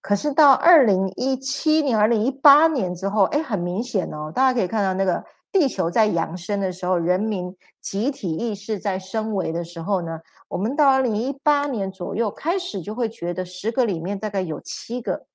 [0.00, 15.26] 可是到二零一七年、二零一八年之后，哎，很明显哦，大家可以看到那个地球在扬升的时候，人民集体意识在升维的时候呢，我们到二零一八年左右开始就会觉得十个里面大概有七个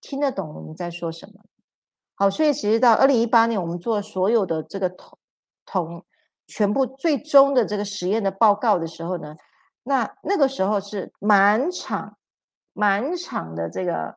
[0.00, 1.40] 听得懂我们在说什么。
[2.14, 5.18] 好，所以其实到二零一八年，我们做所有的这个同
[5.64, 6.04] 同
[6.46, 9.34] 全部最终的这个实验的报告的时候呢，
[9.82, 12.18] 那那个时候是满场
[12.74, 14.16] 满场的这个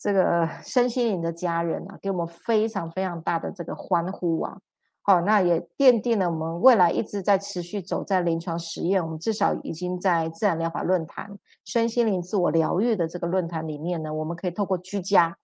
[0.00, 4.58] 这个身心灵的家人啊，给我们非常非常大的这个欢呼啊！
[5.02, 15.36] 好，那也奠定了我们未来一直在持续走在临床实验，我们至少已经在自然疗法论坛、身心灵自我疗愈的这个论坛里面呢，我们可以透过居家。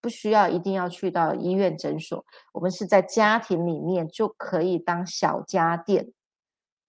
[0.00, 6.10] 不需要一定要去到医院诊所，我们是在家庭里面就可以当小家电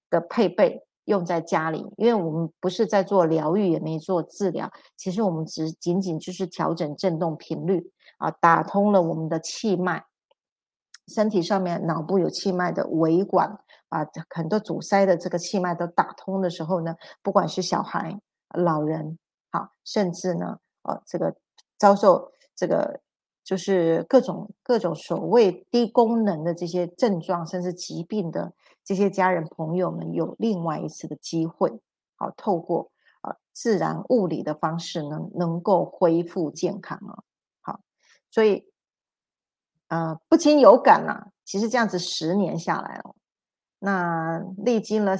[0.09, 10.05] 的配备用在家里，因为我们不是在做疗愈，也没做治疗，其实我们只仅仅就是调整振动频率啊，打通了我们的气脉，
[11.07, 19.17] 身体上面脑部有气脉的维管，啊很多阻塞的这个气脉都打通的时候呢，不管是小孩、老人，
[19.51, 21.35] 好，甚至呢，呃，这个
[21.77, 22.31] 遭受。
[22.55, 23.01] 这个
[23.43, 28.53] 就是各种各种所谓低功能的这些症状，甚至疾病的
[28.85, 31.81] 这些家人朋友们，有另外一次的机会，
[32.15, 32.89] 好，透过
[33.21, 37.23] 啊自然物理的方式，能能够恢复健康啊，
[37.59, 37.81] 好，
[38.31, 38.65] 所以
[39.89, 43.15] 呃不禁有感啊，其实这样子十年下来哦，
[43.79, 45.17] 那历经了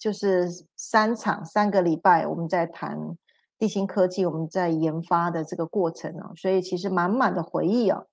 [0.00, 3.16] 就是三场三个礼拜，我们在谈。
[3.62, 8.08] 地心科技，我们在研发的这个过程哦，所以其实满满的回忆哦，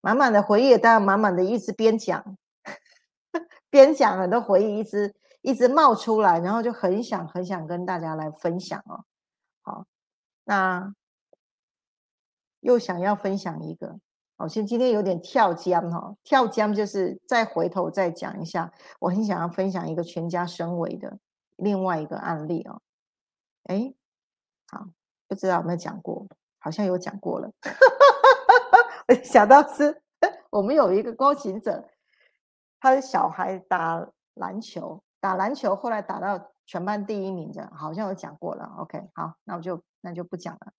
[0.00, 2.38] 满满的回忆，当然满满的一直边讲
[3.68, 9.04] 边讲，很多回忆一直一直冒出来，然后就很想很想跟大家来分享哦。
[9.60, 9.84] 好，
[10.44, 10.94] 那
[12.60, 13.98] 又想要分享一个，
[14.38, 21.18] 好，像今天有点跳江哈，跳江就是再回头再讲一下，我很想要分享一个全家升维的
[21.56, 22.80] 另外一个案例哦，
[23.64, 23.92] 哎。
[25.28, 26.26] 不知道有没有讲过，
[26.58, 27.50] 好像有讲过了。
[29.22, 30.02] 想到是，
[30.50, 31.88] 我们有一个高行者，
[32.80, 38.64] 他的小孩打篮球，打篮球后来打到全班第一名的，好像有讲过了。
[38.78, 40.72] OK，好，那我就那就不讲了。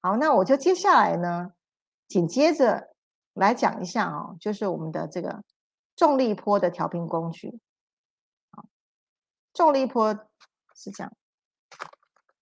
[0.00, 1.52] 好，那我就接下来呢，
[2.06, 2.94] 紧接着
[3.34, 5.42] 来讲一下哦，就是我们的这个
[5.94, 7.60] 重力波的调频工具。
[8.52, 8.64] 好，
[9.52, 10.14] 重力波
[10.74, 11.12] 是这样。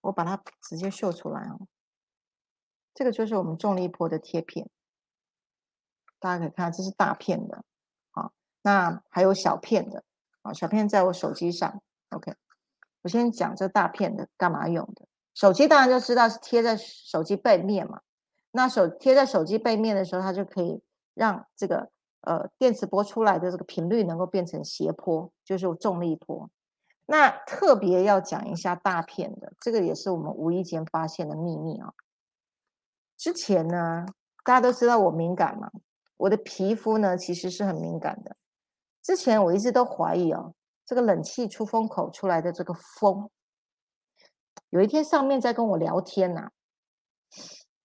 [0.07, 1.67] 我把它直接秀出来哦，
[2.95, 4.69] 这个就是我们重力波的贴片，
[6.19, 7.65] 大家可以看，这是大片的，
[8.11, 8.33] 好，
[8.63, 10.05] 那还有小片的，
[10.43, 12.35] 啊，小片在我手机上，OK，
[13.03, 18.01] 我先讲这大片的干嘛用的，手机当然就知道是贴在手机背面嘛。
[18.53, 20.83] 那手贴在手机背面的时候，它就可以
[21.13, 21.91] 让这个
[22.23, 26.49] 呃电磁波出来的这个频率能够变成斜坡，就是重力波。
[27.07, 31.93] 那特别要讲一下大片的，这个也是我们无意间发现的秘密啊。
[33.17, 34.05] 之前呢，
[34.45, 35.71] 大家都知道我敏感嘛，
[36.17, 38.37] 我的皮肤呢其实是很敏感的。
[39.03, 40.55] 之前我一直都怀疑哦，
[40.85, 43.31] 这个冷气出风口出来的这个风，
[44.71, 46.51] 有一天上面在跟我聊天呐，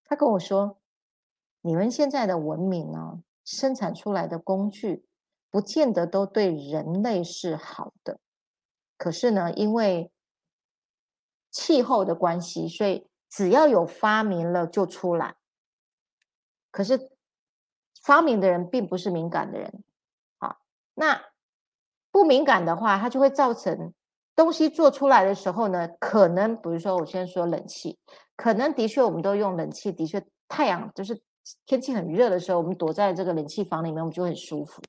[0.04, 0.80] 他跟我说
[1.62, 5.06] ：“你们现在的文明呢，生产出来的工具，
[5.52, 8.20] 不见得都对人类是好的。
[9.02, 10.12] 可是呢，因为
[11.50, 15.38] 气候的关系，所以只要有发明了就出来。
[16.70, 17.10] 可是
[18.04, 19.84] 发明的人并不是敏感的人。”
[20.94, 21.20] 那
[22.12, 23.92] 不敏感的话，它就会造成
[24.36, 27.98] 东西做出来的时候呢，可能比如说我先说冷气，
[28.36, 31.20] 可能的确我们都用冷气，的确太阳就是
[31.66, 34.80] 天气很热的时候，我们躲在这个冷气房里面，我们就很舒服。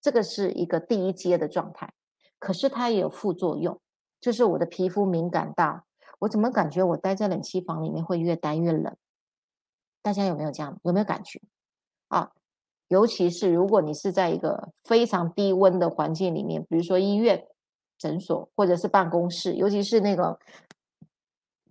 [0.00, 1.92] 这个是一个第一阶的状态，
[2.40, 3.80] 可是它也有副作用，
[4.20, 5.84] 就是我的皮肤敏感到
[6.18, 8.96] 我怎么感觉我待在冷气房里面会越待越冷？
[10.02, 10.80] 大家有没有这样？
[10.82, 11.40] 有没有感觉？
[12.08, 12.32] 啊？
[12.88, 17.46] 尤其是如果你是在一个非常低温的环境里面，比如说医院、
[17.96, 20.36] 诊所或者是办公室，尤其是那个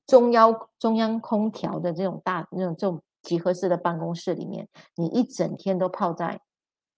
[0.07, 6.39] 中央中央空调的这种大那种这种集合式的办公室里面，你一整天都泡在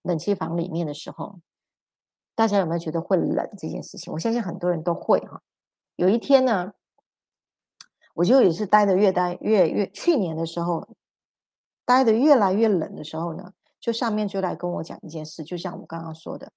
[0.04, 1.40] 冷气房里面的时候，
[2.42, 4.12] 大家有没有觉得会冷这件事情？
[4.12, 5.40] 我相信很多人都会哈。
[5.96, 6.74] 有一天呢，
[8.16, 10.90] 我就也是待的越待越越，去年的时候
[11.86, 13.54] 待的越来越冷的时候呢。
[13.80, 16.52] 就上面就来跟我讲一件事，就像我刚刚说的，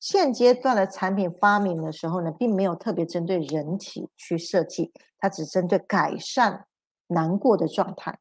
[0.00, 6.66] 现阶段的产品发明的时候呢，并没有特别针对人体去设计，它只针对改善
[7.06, 8.18] 难过的状态。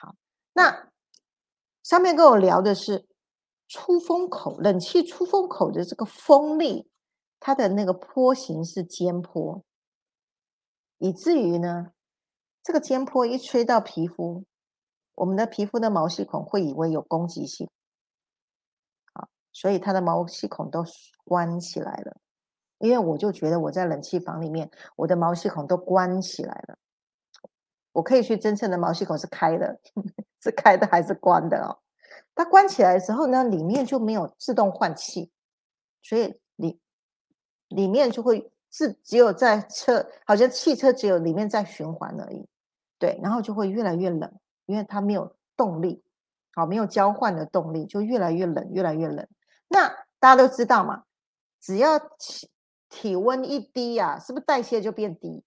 [0.00, 0.14] 好，
[0.52, 0.88] 那
[1.82, 3.06] 上面跟我聊的是
[3.74, 6.88] 出风口，冷气出风口的这个风力，
[7.40, 9.64] 它的那个坡形是尖坡，
[10.98, 11.90] 以至于呢，
[12.62, 14.44] 这个尖坡一吹到皮肤，
[15.16, 17.68] 我们的皮肤的毛细孔会以为有攻击性。
[19.14, 20.84] 啊所以它的毛细孔都
[21.24, 22.16] 关起来了，
[22.78, 26.78] 因为我就觉得我在冷气房里面，我的毛细孔都关起来了。
[27.90, 29.80] 我可以去真正的毛细孔是开的，
[30.40, 31.80] 是开的还是关的哦？
[32.34, 35.30] 它关起来之后呢，里面就没有自动换气，
[36.02, 36.80] 所以里
[37.68, 42.46] 里面就会自只有在车，好像汽车只有里面在循环而已，
[42.98, 44.32] 对，然后就会越来越冷，
[44.66, 46.02] 因为它没有动力，
[46.54, 49.26] 好，没有交换的动力，就越来越冷，越来越冷。
[49.68, 51.04] 那大家都知道嘛，
[51.60, 52.50] 只要体
[52.88, 55.44] 体温一低呀，是不是代谢就变低？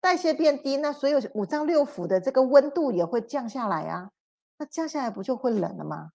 [0.00, 4.10] 代谢变低，那所有五脏六腑的这个温度也会降下来啊。
[4.58, 6.10] 那降下来不就会冷了吗？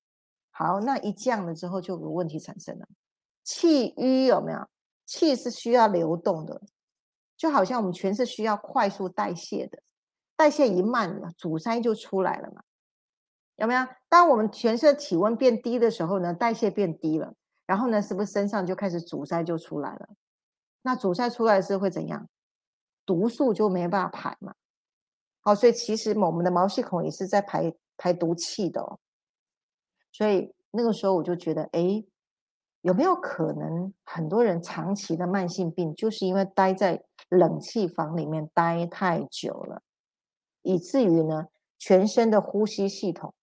[0.51, 2.87] 好，那一降了之后，就有问题产生了。
[3.43, 4.67] 气瘀有没有？
[5.05, 6.61] 气是需要流动的，
[7.37, 9.81] 就好像我们全是需要快速代谢的，
[10.35, 12.63] 代谢一慢了，阻塞就出来了嘛。
[13.55, 13.87] 有没有？
[14.09, 17.33] 当我们全身体温变低的时候呢，代谢变低了，
[17.65, 20.09] 然后呢，是不是身上就开始阻塞就出来了？
[20.81, 22.27] 那阻塞出来是会怎样？
[23.05, 24.53] 毒素就没办法排嘛。
[25.39, 28.99] 好，所以其实我们的毛细孔也是在排排毒气的哦。
[30.11, 32.05] 所以那个时候我就觉得，哎，
[32.81, 39.81] 有没有可能很多人长期的慢性病，就是因为待在冷气房里面待太久了，
[40.61, 43.33] 以至于呢，全身的呼吸系统。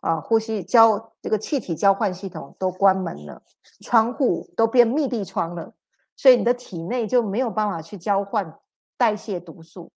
[0.00, 3.42] 啊，呼吸交这个气体交换系统都关门了，
[3.80, 5.72] 窗户都变密闭窗了，
[6.14, 8.60] 所以你的体内就没有办法去交换
[8.98, 9.90] 代谢毒素。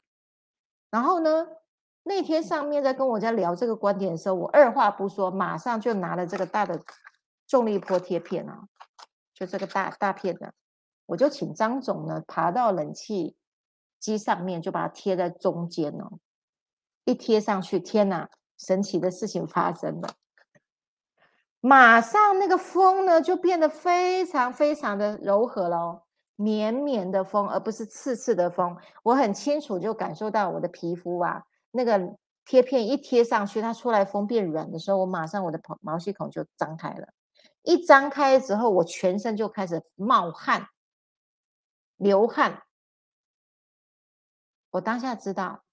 [0.89, 1.45] 然后呢，
[2.07, 6.81] 那天上面在跟我在聊这个观点的时候，我二话不说，马上就拿了这个大的
[7.45, 8.63] 重力波贴片啊，
[9.33, 10.53] 就这个大大片的，
[11.05, 13.35] 我就请张总呢爬到冷气
[13.99, 16.19] 机上面，就把它贴在中间哦，
[17.03, 18.29] 一贴上去，天哪！
[18.57, 20.09] 神奇的事情发生了，
[21.59, 28.75] 马上那个风呢就变得非常非常的柔和了，绵绵的风，而不是刺刺的风。
[29.03, 32.15] 我很清楚就感受到我的皮肤啊，那个
[32.45, 37.07] 贴片一贴上去，它出来风变软的时候，我马上我的毛毛细孔就张开了。
[37.63, 40.67] 一张开之后，我全身就开始冒汗、
[41.97, 42.63] 流汗。
[44.71, 45.63] 我当下知道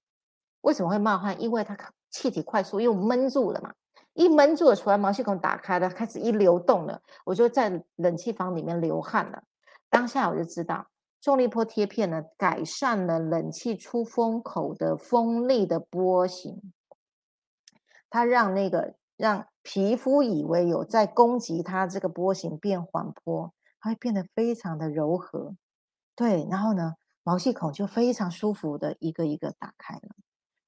[0.60, 1.76] 为什么会冒汗，因为它。
[2.10, 3.74] 气体快速又闷住了嘛，
[4.12, 9.42] 一闷住了，出来毛细孔打开了，开始一流动了，我就在冷气房里面流汗了。
[9.90, 10.86] 当下我就知道，
[11.24, 16.70] 重力波贴片呢，改善了冷气出风口的风力的波形，
[18.10, 25.56] 它让那个让皮肤以为有在攻击它这个波形变缓坡，它会变得非常的柔和。
[26.14, 30.14] 对，然后呢，毛细孔就非常舒服的一个一个打开了，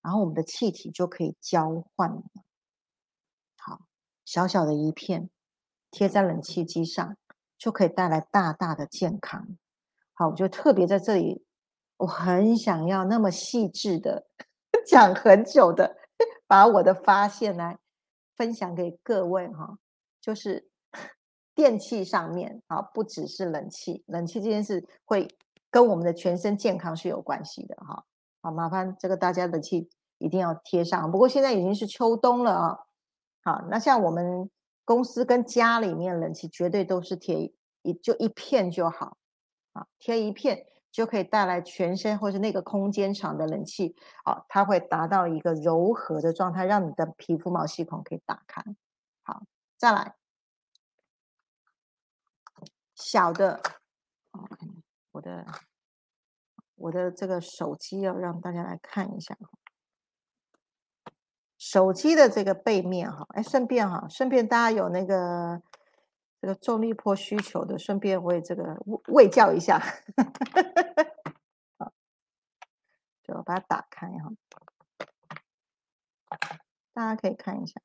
[0.00, 2.22] 然后我们的气体就可以交换了。
[3.58, 3.80] 好，
[4.24, 5.28] 小小的一片
[5.90, 7.14] 贴在冷气机上，
[7.58, 9.58] 就可以带来大大的健康。
[10.18, 11.44] 好，我就特别在这里，
[11.98, 14.26] 我很想要那么细致的
[14.86, 15.94] 讲很久的，
[16.46, 17.78] 把我的发现来
[18.34, 19.76] 分享给各位哈，
[20.20, 20.70] 就是
[21.54, 25.28] 电器上面啊，不只是冷气，冷气这件事会
[25.70, 28.02] 跟我们的全身健康是有关系的哈。
[28.40, 31.12] 好，麻烦这个大家的气一定要贴上。
[31.12, 32.78] 不过现在已经是秋冬了啊。
[33.42, 34.50] 好，那像我们
[34.84, 37.52] 公司跟家里面冷气绝对都是贴
[37.82, 39.16] 一就一片就好，
[39.76, 48.64] 啊，贴一片就可以带来全身或是那个空间场的冷气，啊，它会达到一个柔和的状态，让你的皮肤毛细孔可以打开。
[49.22, 49.42] 好，
[49.76, 50.14] 再来
[52.94, 53.60] 小的，
[55.12, 55.46] 我的
[56.76, 59.36] 我的这个手机要让大家来看一下。
[61.58, 65.60] 手机的这个背面哈，哎，顺便哈，顺便大家有那个
[66.40, 68.76] 这个重力波需求的，顺便我也这个
[69.08, 69.78] 喂教一下，
[71.78, 71.92] 好，
[73.22, 74.32] 就把它打开哈，
[76.92, 77.80] 大家可以看一下，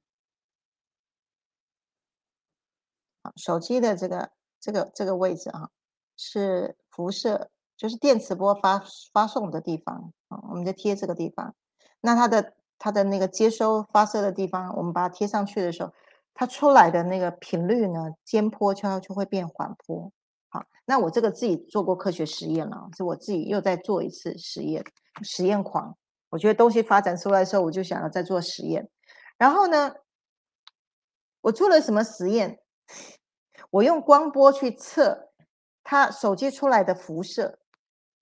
[3.23, 5.71] 好，手机的这个这个这个位置哈，
[6.17, 10.13] 是辐射，就是电磁波发发送的地方。
[10.27, 11.55] 啊，我们就贴这个地方，
[12.01, 12.53] 那它的。
[12.83, 15.93] 它的那个接收发射的地方，我们把它贴上去的时候，
[16.33, 20.11] 它出来的那个频率呢，尖坡就就会变缓坡。
[20.49, 24.83] 好，那我这个自己做过科学实验了，是我自己又在做一次实验，
[25.21, 25.95] 实验狂。
[26.29, 28.89] 我觉得东西发展出来的时候，我就想要再做实验。
[29.37, 29.93] 然后呢，
[31.41, 32.59] 我做了什么实验？
[33.69, 35.29] 我用光波去测
[35.83, 37.59] 它手机出来的辐射。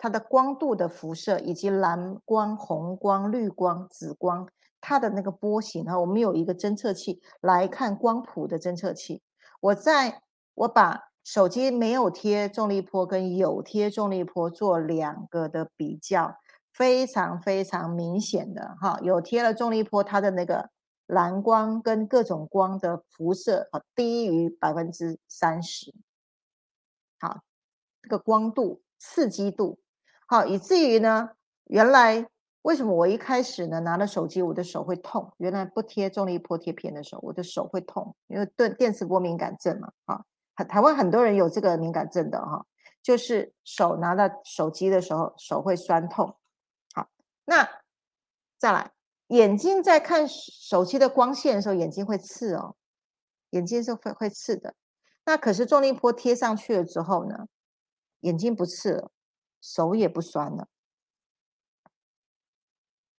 [0.01, 4.47] 它的光度的辐射，以及蓝光、红光、绿光、紫光，
[4.82, 9.22] 它的那个波形啊，我们有一个侦测器来看光谱的侦测器。
[9.62, 10.22] 我在
[10.56, 16.38] 我把手机没有贴重力波跟有贴重力波做两个的比较，
[16.74, 20.70] 非常非常明显的哈，有贴了重力波，它的那个
[21.06, 25.94] 蓝光跟各种光的辐射啊低于百分之三十。
[27.20, 27.42] 好，
[28.02, 29.80] 这个光度、刺激度。
[30.26, 31.32] 好，以至于呢，
[31.66, 32.28] 原来
[32.70, 35.34] 为什么我一开始呢拿了手机，我的手会痛？
[35.38, 39.92] 原来不贴重力波贴片的时候，我的手会痛，因为对电磁波敏感症嘛。
[40.06, 40.24] 啊，
[40.66, 42.64] 台湾很多人有这个敏感症的哈，
[43.02, 46.38] 就是手拿到手机的时候，手会酸痛。
[46.94, 47.10] 好，
[47.46, 47.68] 那
[48.60, 48.92] 再来，
[49.30, 52.76] 眼睛在看手机的光线的时候，眼睛会刺哦，
[53.50, 54.76] 眼睛是会会刺的。
[55.26, 57.48] 那可是重力波贴上去了之后呢，
[58.20, 59.10] 眼睛不刺了。
[59.60, 60.68] 手也不酸了，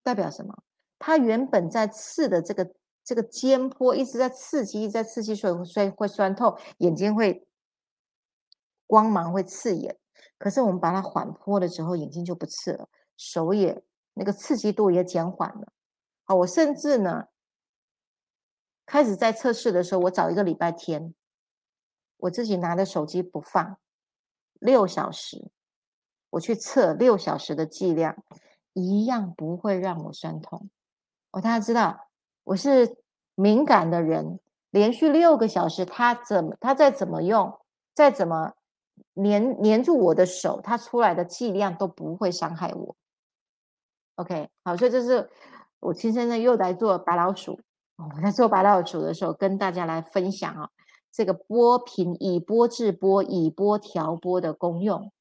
[0.02, 0.62] 代表什么？
[0.98, 2.74] 它原本在刺的这个
[3.04, 7.46] 这个尖坡一直在刺激，在刺激，所以所以会酸痛，眼睛会
[8.86, 9.98] 光芒会刺眼。
[10.38, 13.82] 可是我们把它缓坡的时候，眼睛就不刺了，手也
[14.14, 15.72] 那个刺激度也减缓了。
[16.24, 17.28] 好，我甚至呢，
[18.86, 21.14] 开始在测试的时候，我找一个礼拜天，
[22.18, 23.78] 我自己拿着手机不放
[24.58, 25.50] 六小时。
[26.30, 28.22] 我去测六小时的剂量，
[28.80, 30.70] 一样不会让我酸痛。
[31.30, 32.08] 哦，大家知道
[32.44, 32.96] 我是
[33.34, 37.58] 敏感的人，连续六个小时，他怎么他再怎么用，
[37.94, 38.54] 再怎么
[39.14, 42.96] 粘粘住我的手，它出来的剂量都不会伤害我。
[44.16, 45.30] OK，好，所以这是
[45.80, 47.60] 我亲身的又来做白老鼠。
[47.96, 50.70] 我在做白老鼠的时候，跟大家来分享啊，
[51.12, 55.12] 这个波频以波制波，以波调波的功用。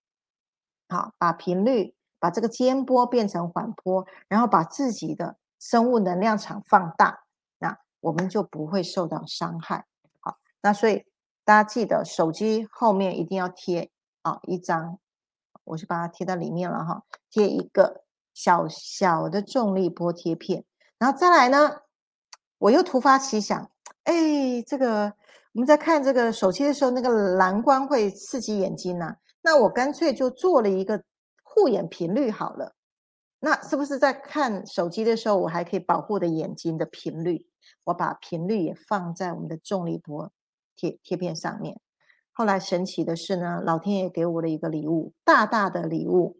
[0.87, 7.23] 好，把频率，把这个尖波变成缓波，然后把自己的生物能量场放大，
[7.59, 9.85] 那我们就不会受到伤害。
[10.19, 11.05] 好，那所以
[11.45, 13.89] 大家记得手机后面一定要贴
[14.21, 14.99] 啊一张，
[15.63, 18.03] 我是把它贴在里面了哈，贴一个
[18.33, 20.63] 小小的重力波贴片，
[20.97, 21.81] 然后再来呢，
[22.57, 23.69] 我又突发奇想，
[24.03, 25.13] 哎，这个
[25.53, 29.15] 我们在看这个手机的时候，那个蓝光会刺激眼睛呢。
[29.41, 31.01] 那我干脆就做了一个
[31.59, 32.75] 护眼频率好了，
[33.39, 37.47] 那是不是在看手机的时候，我还可以保护的眼睛的频率？
[37.83, 40.31] 我把频率也放在我们的重力波
[40.75, 41.79] 贴贴片上面。
[42.31, 46.39] 后来神奇的是呢，老天爷给我了一个礼物，大大的礼物。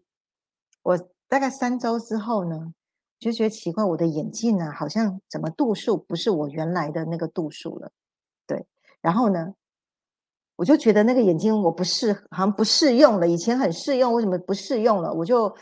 [0.82, 0.97] 我
[1.28, 2.74] 大概三周之后呢，
[3.20, 7.91] 就觉得奇怪，我的眼镜呢，好像怎么度数不是我原来的那个度数了。
[8.47, 8.65] 对，
[9.01, 9.53] 然后呢，
[10.60, 13.26] 我就觉得那个眼镜我不适，好像不适用了。
[13.26, 15.14] 以前很适用，为什么不适用了？
[15.14, 15.55] 我就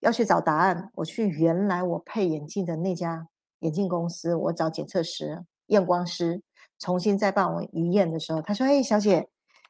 [0.00, 0.90] 要去找答案。
[0.96, 3.24] 我去原来我配眼镜的那家
[3.60, 6.42] 眼镜公司，我找检测师、验光师，
[6.80, 9.28] 重新再帮我一验的时候，他说：“哎，小姐。”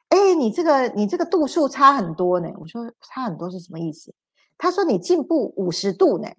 [0.08, 2.48] 哎，你这个你这个度数差很多呢。
[2.58, 4.14] 我说差很多是什么意思？
[4.56, 6.30] 他说你进步五十度呢。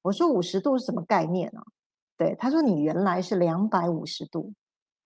[0.00, 1.60] 我说五十度是什么概念呢？
[2.16, 4.54] 对，他说你原来是两百五十度，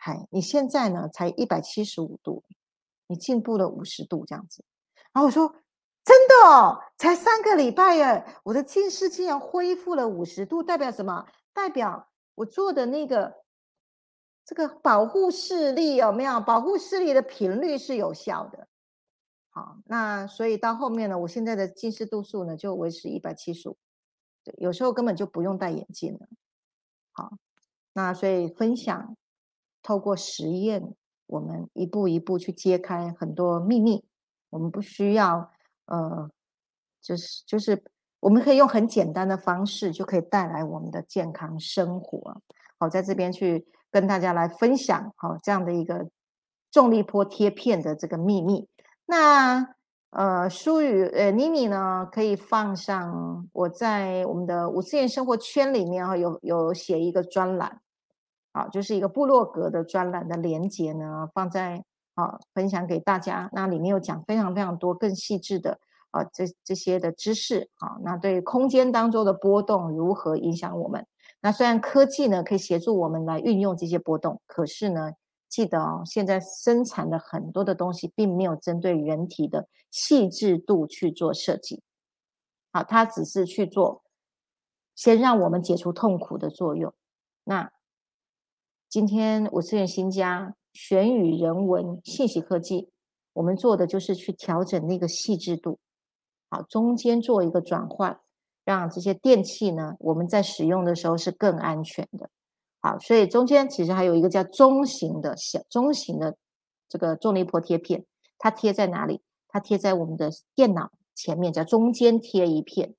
[0.07, 2.45] 嗨，你现在呢才一百七十五度，
[3.07, 4.63] 你进步了五十度这样子。
[5.15, 5.49] 然后我说
[6.05, 11.25] 真的哦，才三个礼拜耶，我的近视竟然恢复了五十度，代表什么？
[11.55, 13.43] 代表我做的那个。
[14.45, 16.39] 这个保护视力有没有？
[16.39, 18.69] 保护视力的频率是有效的。
[19.49, 23.79] 好，那所以到后面呢，我现在的近视度数呢就维持一百七十五，
[24.59, 26.29] 有时候根本就不用戴眼镜了。
[27.13, 27.39] 好，
[27.95, 29.17] 那所以分享，
[29.85, 30.93] 透过实验，
[31.29, 34.05] 我们一步一步去揭开很多秘密。
[34.51, 35.53] 我们不需要，
[35.87, 36.29] 呃，
[37.01, 37.81] 就是就是
[38.19, 42.43] 我们可以用很简单的方式就可以带来我们的健康生活。
[42.81, 43.65] 好，在这边去。
[43.95, 46.11] 跟大家来分享好这样的一个
[46.73, 48.69] 重力波贴片的这个秘密。
[49.07, 49.65] 那
[50.11, 57.81] 呃，舒雨呃妮妮呢，可以放上我在我们的五次元生活圈里面哈，有有写一个专栏，
[58.55, 61.85] 好，就是一个部落格的专栏的连接呢，放在
[62.15, 63.51] 啊分享给大家。
[63.53, 65.81] 那里面有讲非常非常多更细致的
[66.13, 71.05] 啊这这些的知识啊，那对空间当中的波动如何影响我们？
[71.41, 75.11] 那虽然科技呢可以协助我们来运用这些波动，可是呢，
[75.49, 81.83] 记得哦，现在生产的很多的东西并没有针对人体的细致度去做设计，
[82.73, 84.05] 好，它只是去做
[84.95, 86.95] 先让我们解除痛苦的作用。
[87.43, 87.71] 那
[88.95, 92.91] 今天五次元新家玄宇人文信息科技，
[93.33, 95.81] 我们做的就是去调整那个细致度，
[96.49, 98.21] 好，中间做一个转换。
[98.65, 102.31] 让这些电器呢，我们在使用的时候是更安全的。
[102.81, 106.37] 好，所以中间其实还有一个叫中型的小中型的
[106.89, 108.05] 这个重力波贴片，
[108.39, 109.21] 它贴在哪里？
[109.49, 112.95] 它贴在我们的电脑前面，叫中间贴一片。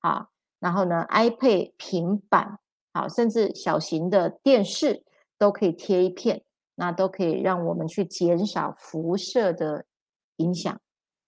[0.00, 2.58] 好，然后呢，iPad 平板，
[2.92, 5.04] 好，甚至小型的电视
[5.38, 6.42] 都可以贴一片，
[6.74, 9.84] 那都可以让我们去减少辐射的
[10.36, 10.80] 影响。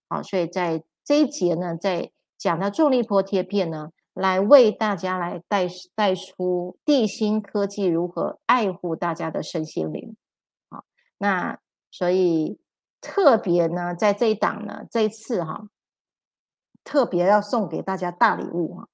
[0.09, 10.17] 好，所以在这一节呢，在讲到重力波贴片呢，来为大家来带带出地心科技如何爱护大家的身心灵。
[10.71, 10.85] 好，
[11.19, 11.59] 那
[11.91, 12.59] 所以
[13.01, 15.69] 特别呢，在这一档呢，这一次哈，
[16.85, 18.89] 特别要送给大家大礼物哈。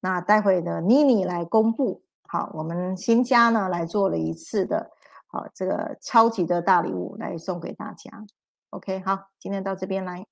[0.00, 2.02] 那待会呢，妮妮来公布。
[2.30, 4.90] 好，我们新家呢来做了一次的，
[5.28, 8.26] 好这个超级的大礼物来送给大家。
[8.68, 10.26] OK，好，今天到这边来。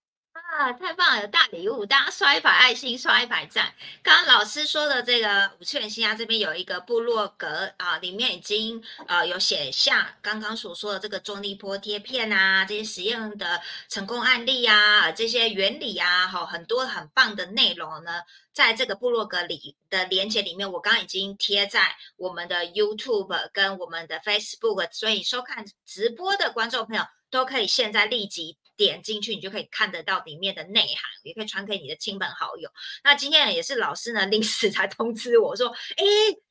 [0.56, 1.20] 啊，太棒了！
[1.20, 3.74] 有大礼物，大家刷一排爱心，刷一排赞。
[4.02, 18.22] 刚刚老师说的这个五次元新家这边有一个部落格啊，里面已经呃有写下刚刚所说的这个重力波贴片啊，这些实验的成功案例啊，这些原理啊，好很多很棒的内容呢，
[18.54, 28.56] 在这个部落格里的连接里面，我刚刚已经贴在我们的 YouTube 跟我们的 Facebook，所以收看直播的观众朋友都可以现在立即。
[28.76, 32.70] 点进去，你就可以看得到里面的内涵，也可以传给你的亲朋好友。
[33.02, 36.04] 那今天也是老师呢临时才通知我说，哎，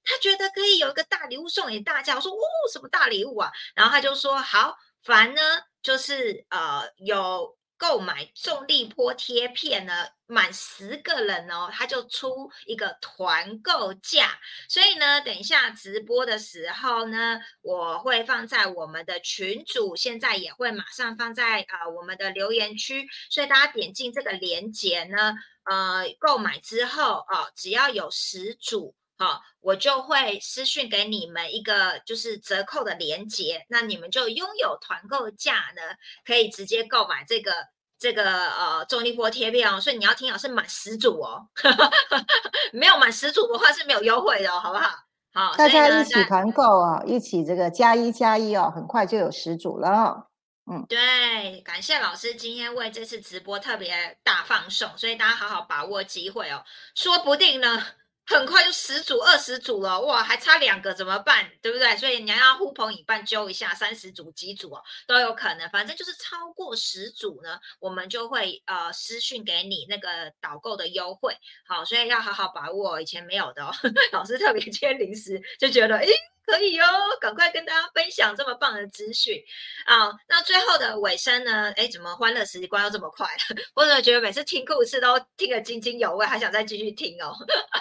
[0.03, 2.15] 他觉得可以有一个大礼物送给大家。
[2.15, 2.38] 我说，哦，
[2.71, 3.51] 什么大礼物啊？
[3.76, 5.41] 然后他就说，好，凡呢
[5.82, 7.57] 就是呃有。
[7.78, 14.39] 购买重力波贴片呢，满十个人哦，他就出一个团购价。
[14.69, 23.07] 所以呢，等一下直播的时候呢，我会放在我们的群组，现在也会马上放在啊我们的留言区。
[23.30, 28.95] 所以大家点进这个链接呢，呃，购买之后哦，只要有十组。
[29.18, 35.82] 好，我就会私讯给你们一个就是折扣的链接，那你们就拥有团购价呢，
[36.26, 37.53] 可以直接购买这个
[37.97, 39.80] 这个呃重力波贴片哦。
[39.80, 41.47] 所以你要听好，是满十组哦，
[42.74, 44.89] 没有满十组的话是没有优惠的哦，好不好？
[45.34, 50.28] 好，大家一起团购啊，一起这个加一加一哦，很快就有十组了。
[50.70, 57.82] 嗯，对，感谢老师今天为这次直播特别大放送，所以大家好好把握机会哦，说不定呢。
[58.28, 61.49] 很快就十组、二十组了，哇，还差两个怎么办？
[61.61, 61.95] 对不对？
[61.97, 65.69] 所以你要呼朋引伴揪一下，三十组、几组哦，都有可能。
[65.69, 71.36] 反正就是超过十组呢，我们就会呃私讯给你那个导购的优惠。
[71.67, 73.71] 好，所以要好好把握，以前没有的哦。
[74.11, 76.07] 老师特别 今天临时就觉得，诶。
[76.46, 76.86] 可以哦，
[77.20, 79.41] 赶快跟大家分享这么棒的资讯
[79.86, 80.12] 啊！
[80.28, 81.72] 那最后的尾声呢？
[81.76, 83.28] 哎，怎么欢乐时光又这么快？
[83.76, 87.34] 我怎么觉得每次听故事都听得津津有味，还想再继续听哦？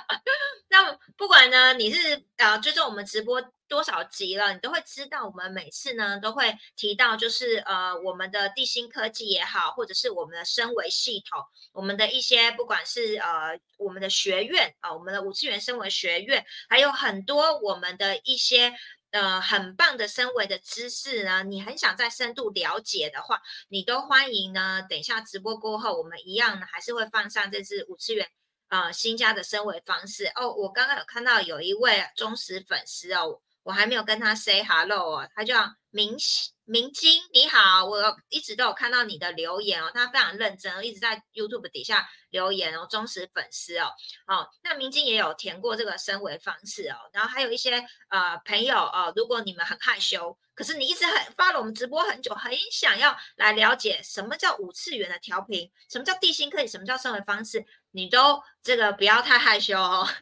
[0.68, 3.42] 那不管呢，你是啊，追踪我们直播。
[3.74, 5.26] 多少集了，你都会知道。
[5.26, 18.72] 我们每次呢都会提到，就是呃，我们的地心科技也好，或者是我们的升维系统，我们的一些不管是呃我们的学院啊，我们的五次元升维学院，还有很多我们的一些
[19.10, 21.42] 呃很棒的升维的知识呢。
[21.42, 24.86] 你很想再深度了解的话，你都欢迎呢。
[24.88, 28.28] 等一下直播过后，我们一样呢还是会放上这支五次元
[28.68, 30.54] 呃新加的升维方式哦。
[30.54, 33.40] 我刚刚有看到有一位忠实粉丝哦。
[33.64, 36.16] 我还没有跟他 say hello 哦，他叫明
[36.64, 43.92] 明金，你好，我一直都有看到你的留言哦，他非常认真，一直在 YouTube 底下留言哦，忠实粉丝哦，
[44.26, 47.76] 哦，那明金也有填过这个升维方式哦，然后还有一些
[48.08, 60.04] 呃朋友哦，如果你们很害羞，可是你一直很发了我们直播很久，很想要来了解什么叫五次元的调频，什么叫地心科技，什么叫升维方式，你都这个不要太害羞哦。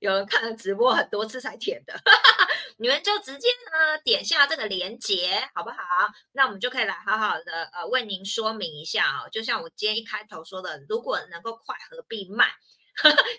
[0.00, 1.98] 有人看了直播很多次才填的，
[2.76, 5.76] 你们就直接呢点下这个连接，好不好？
[6.32, 9.28] 那我们就可以来好好的呃为您说明一下哦。
[9.30, 12.48] 就像我今天一开头说的，如果能够快，何必慢？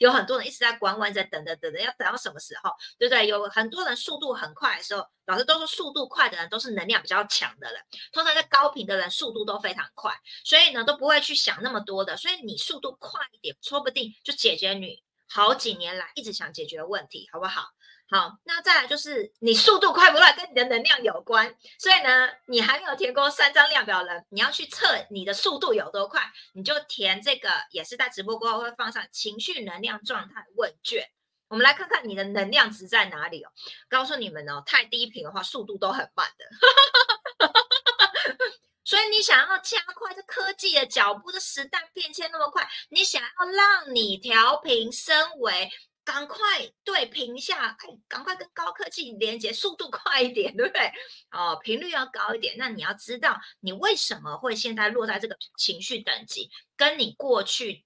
[0.01, 2.69] 有很多人一直在观望，在等等等等，要等到什么时候？
[2.99, 3.25] 对不对？
[3.25, 7.81] 有很多人速度很快的时候，老师都说速度快的人都是能量比较强的人，
[8.11, 10.13] 通常在高频的人速度都非常快，
[10.43, 12.17] 所以呢都不会去想那么多的。
[12.17, 15.01] 所以你速度快一点，说不定就解决你。
[15.27, 17.69] 好几年来一直想解决的问题，好不好？
[18.07, 21.55] 好，那再来就是你速度快不快，跟你的能量有关。
[21.79, 26.21] 所以呢，你还没有填过三张量表呢，你要去测你的速度有多快，
[26.53, 31.09] 你就填这个，也是在直播过后会放上情绪能量状态问卷。
[31.47, 33.51] 我们来看看你的能量值在哪里哦。
[33.89, 36.45] 告诉你们哦，太低频的话，速度都很慢的。
[38.85, 45.71] 所以你想要加快这科技的脚步，这时代变迁那么快，你想要让你调频升维，
[46.05, 46.37] 赶快
[46.83, 50.91] 对频下，哎，赶快跟高科技连接，速度快一点， 对不对？
[51.31, 52.55] 哦，频率要高一点。
[52.57, 57.83] 那你要知道，你为什么会现在落在这个情绪等级，跟你过去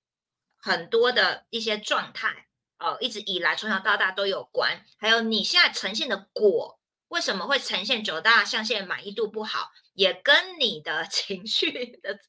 [0.57, 2.47] 很多的一些状态，
[2.77, 4.85] 哦，一直以来从小到大都有关。
[4.97, 9.71] 还有你现在呈现的果，为什么会呈现九大象限满意度不好？
[9.93, 12.19] 也跟你的 情绪的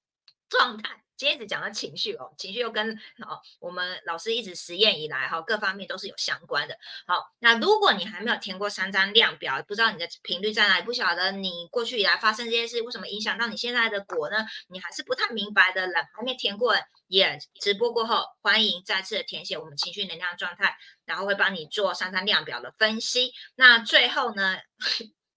[0.48, 6.74] 状态，今天只讲到情绪哦，情绪又跟哦我们老师一直实验以来哈，各方面都是有相关的。
[7.06, 14.38] 好，那如果你还没有填过三张量表，不知道你的频率在哪里，不晓得你过去以来发生这些事为什么影响到你现在的果呢？
[14.68, 16.74] 你还是不太明白的人，还没填过，
[17.08, 23.30] 也直播过后，欢迎再次的填写我们情绪能量状态，然后会帮你做三张量表的分析。
[23.56, 24.56] 那最后呢？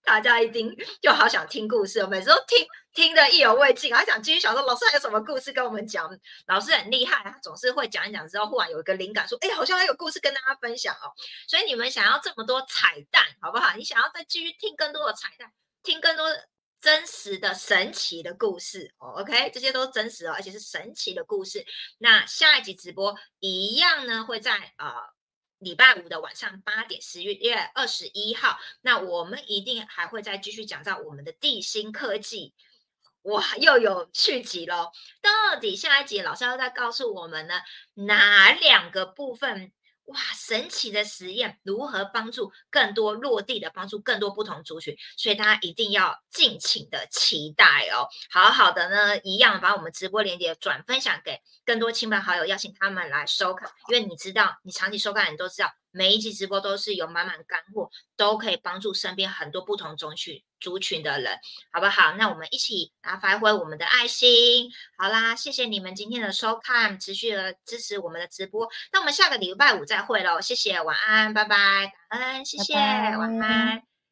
[0.03, 6.09] 大家一定就好想听故事哦，每次都听听得意犹未尽，还想继续想说老师还有什么故事跟我们讲。
[6.47, 11.09] 老师很厉害，他总是会讲一讲之后，忽然有一个灵感，说：“哎，好像还有故事跟大家分享哦。”
[11.47, 13.75] 所以你们想要这么多彩蛋，好不好？
[13.75, 15.51] 你想要再继续听更多的彩蛋，
[15.81, 16.27] 听更多
[16.81, 19.21] 真实的神奇的故事哦。
[19.21, 21.65] OK，这些都是真实哦，而且是神奇的故事。
[21.97, 25.12] 那下一集直播一样呢，会在啊。
[25.63, 32.53] 礼拜五的晚上八点，十月二十一号，那我们一定还会再继续讲到我们的地心科技，
[33.23, 34.91] 哇，又有续集喽！
[35.21, 37.61] 到底下一集老师要再告诉我们呢，
[37.93, 39.71] 哪两个部分？
[40.05, 44.95] 哇，神奇的实验如何帮助更多落地的帮助更多不同族群？
[45.17, 48.07] 所以大家一定要尽情的期待哦！
[48.29, 55.69] 好好的呢，一样把我们直播链接转分享给更多亲朋好友，邀请他们来收看，因为你知道，你长期收看，你都知道。
[55.93, 61.37] 每一集直播都是有满满干货，都可以帮助身边很多不同族群族群的人，
[61.71, 62.13] 好不好？
[62.13, 64.71] 那我们一起来发挥我们的爱心。
[64.97, 68.67] 好啦，谢谢你们今天的收看，持续的支持我们的直播。
[68.91, 73.92] 那我们下个礼拜五再会喽，谢谢，晚安，拜拜，感恩，谢谢，晚安。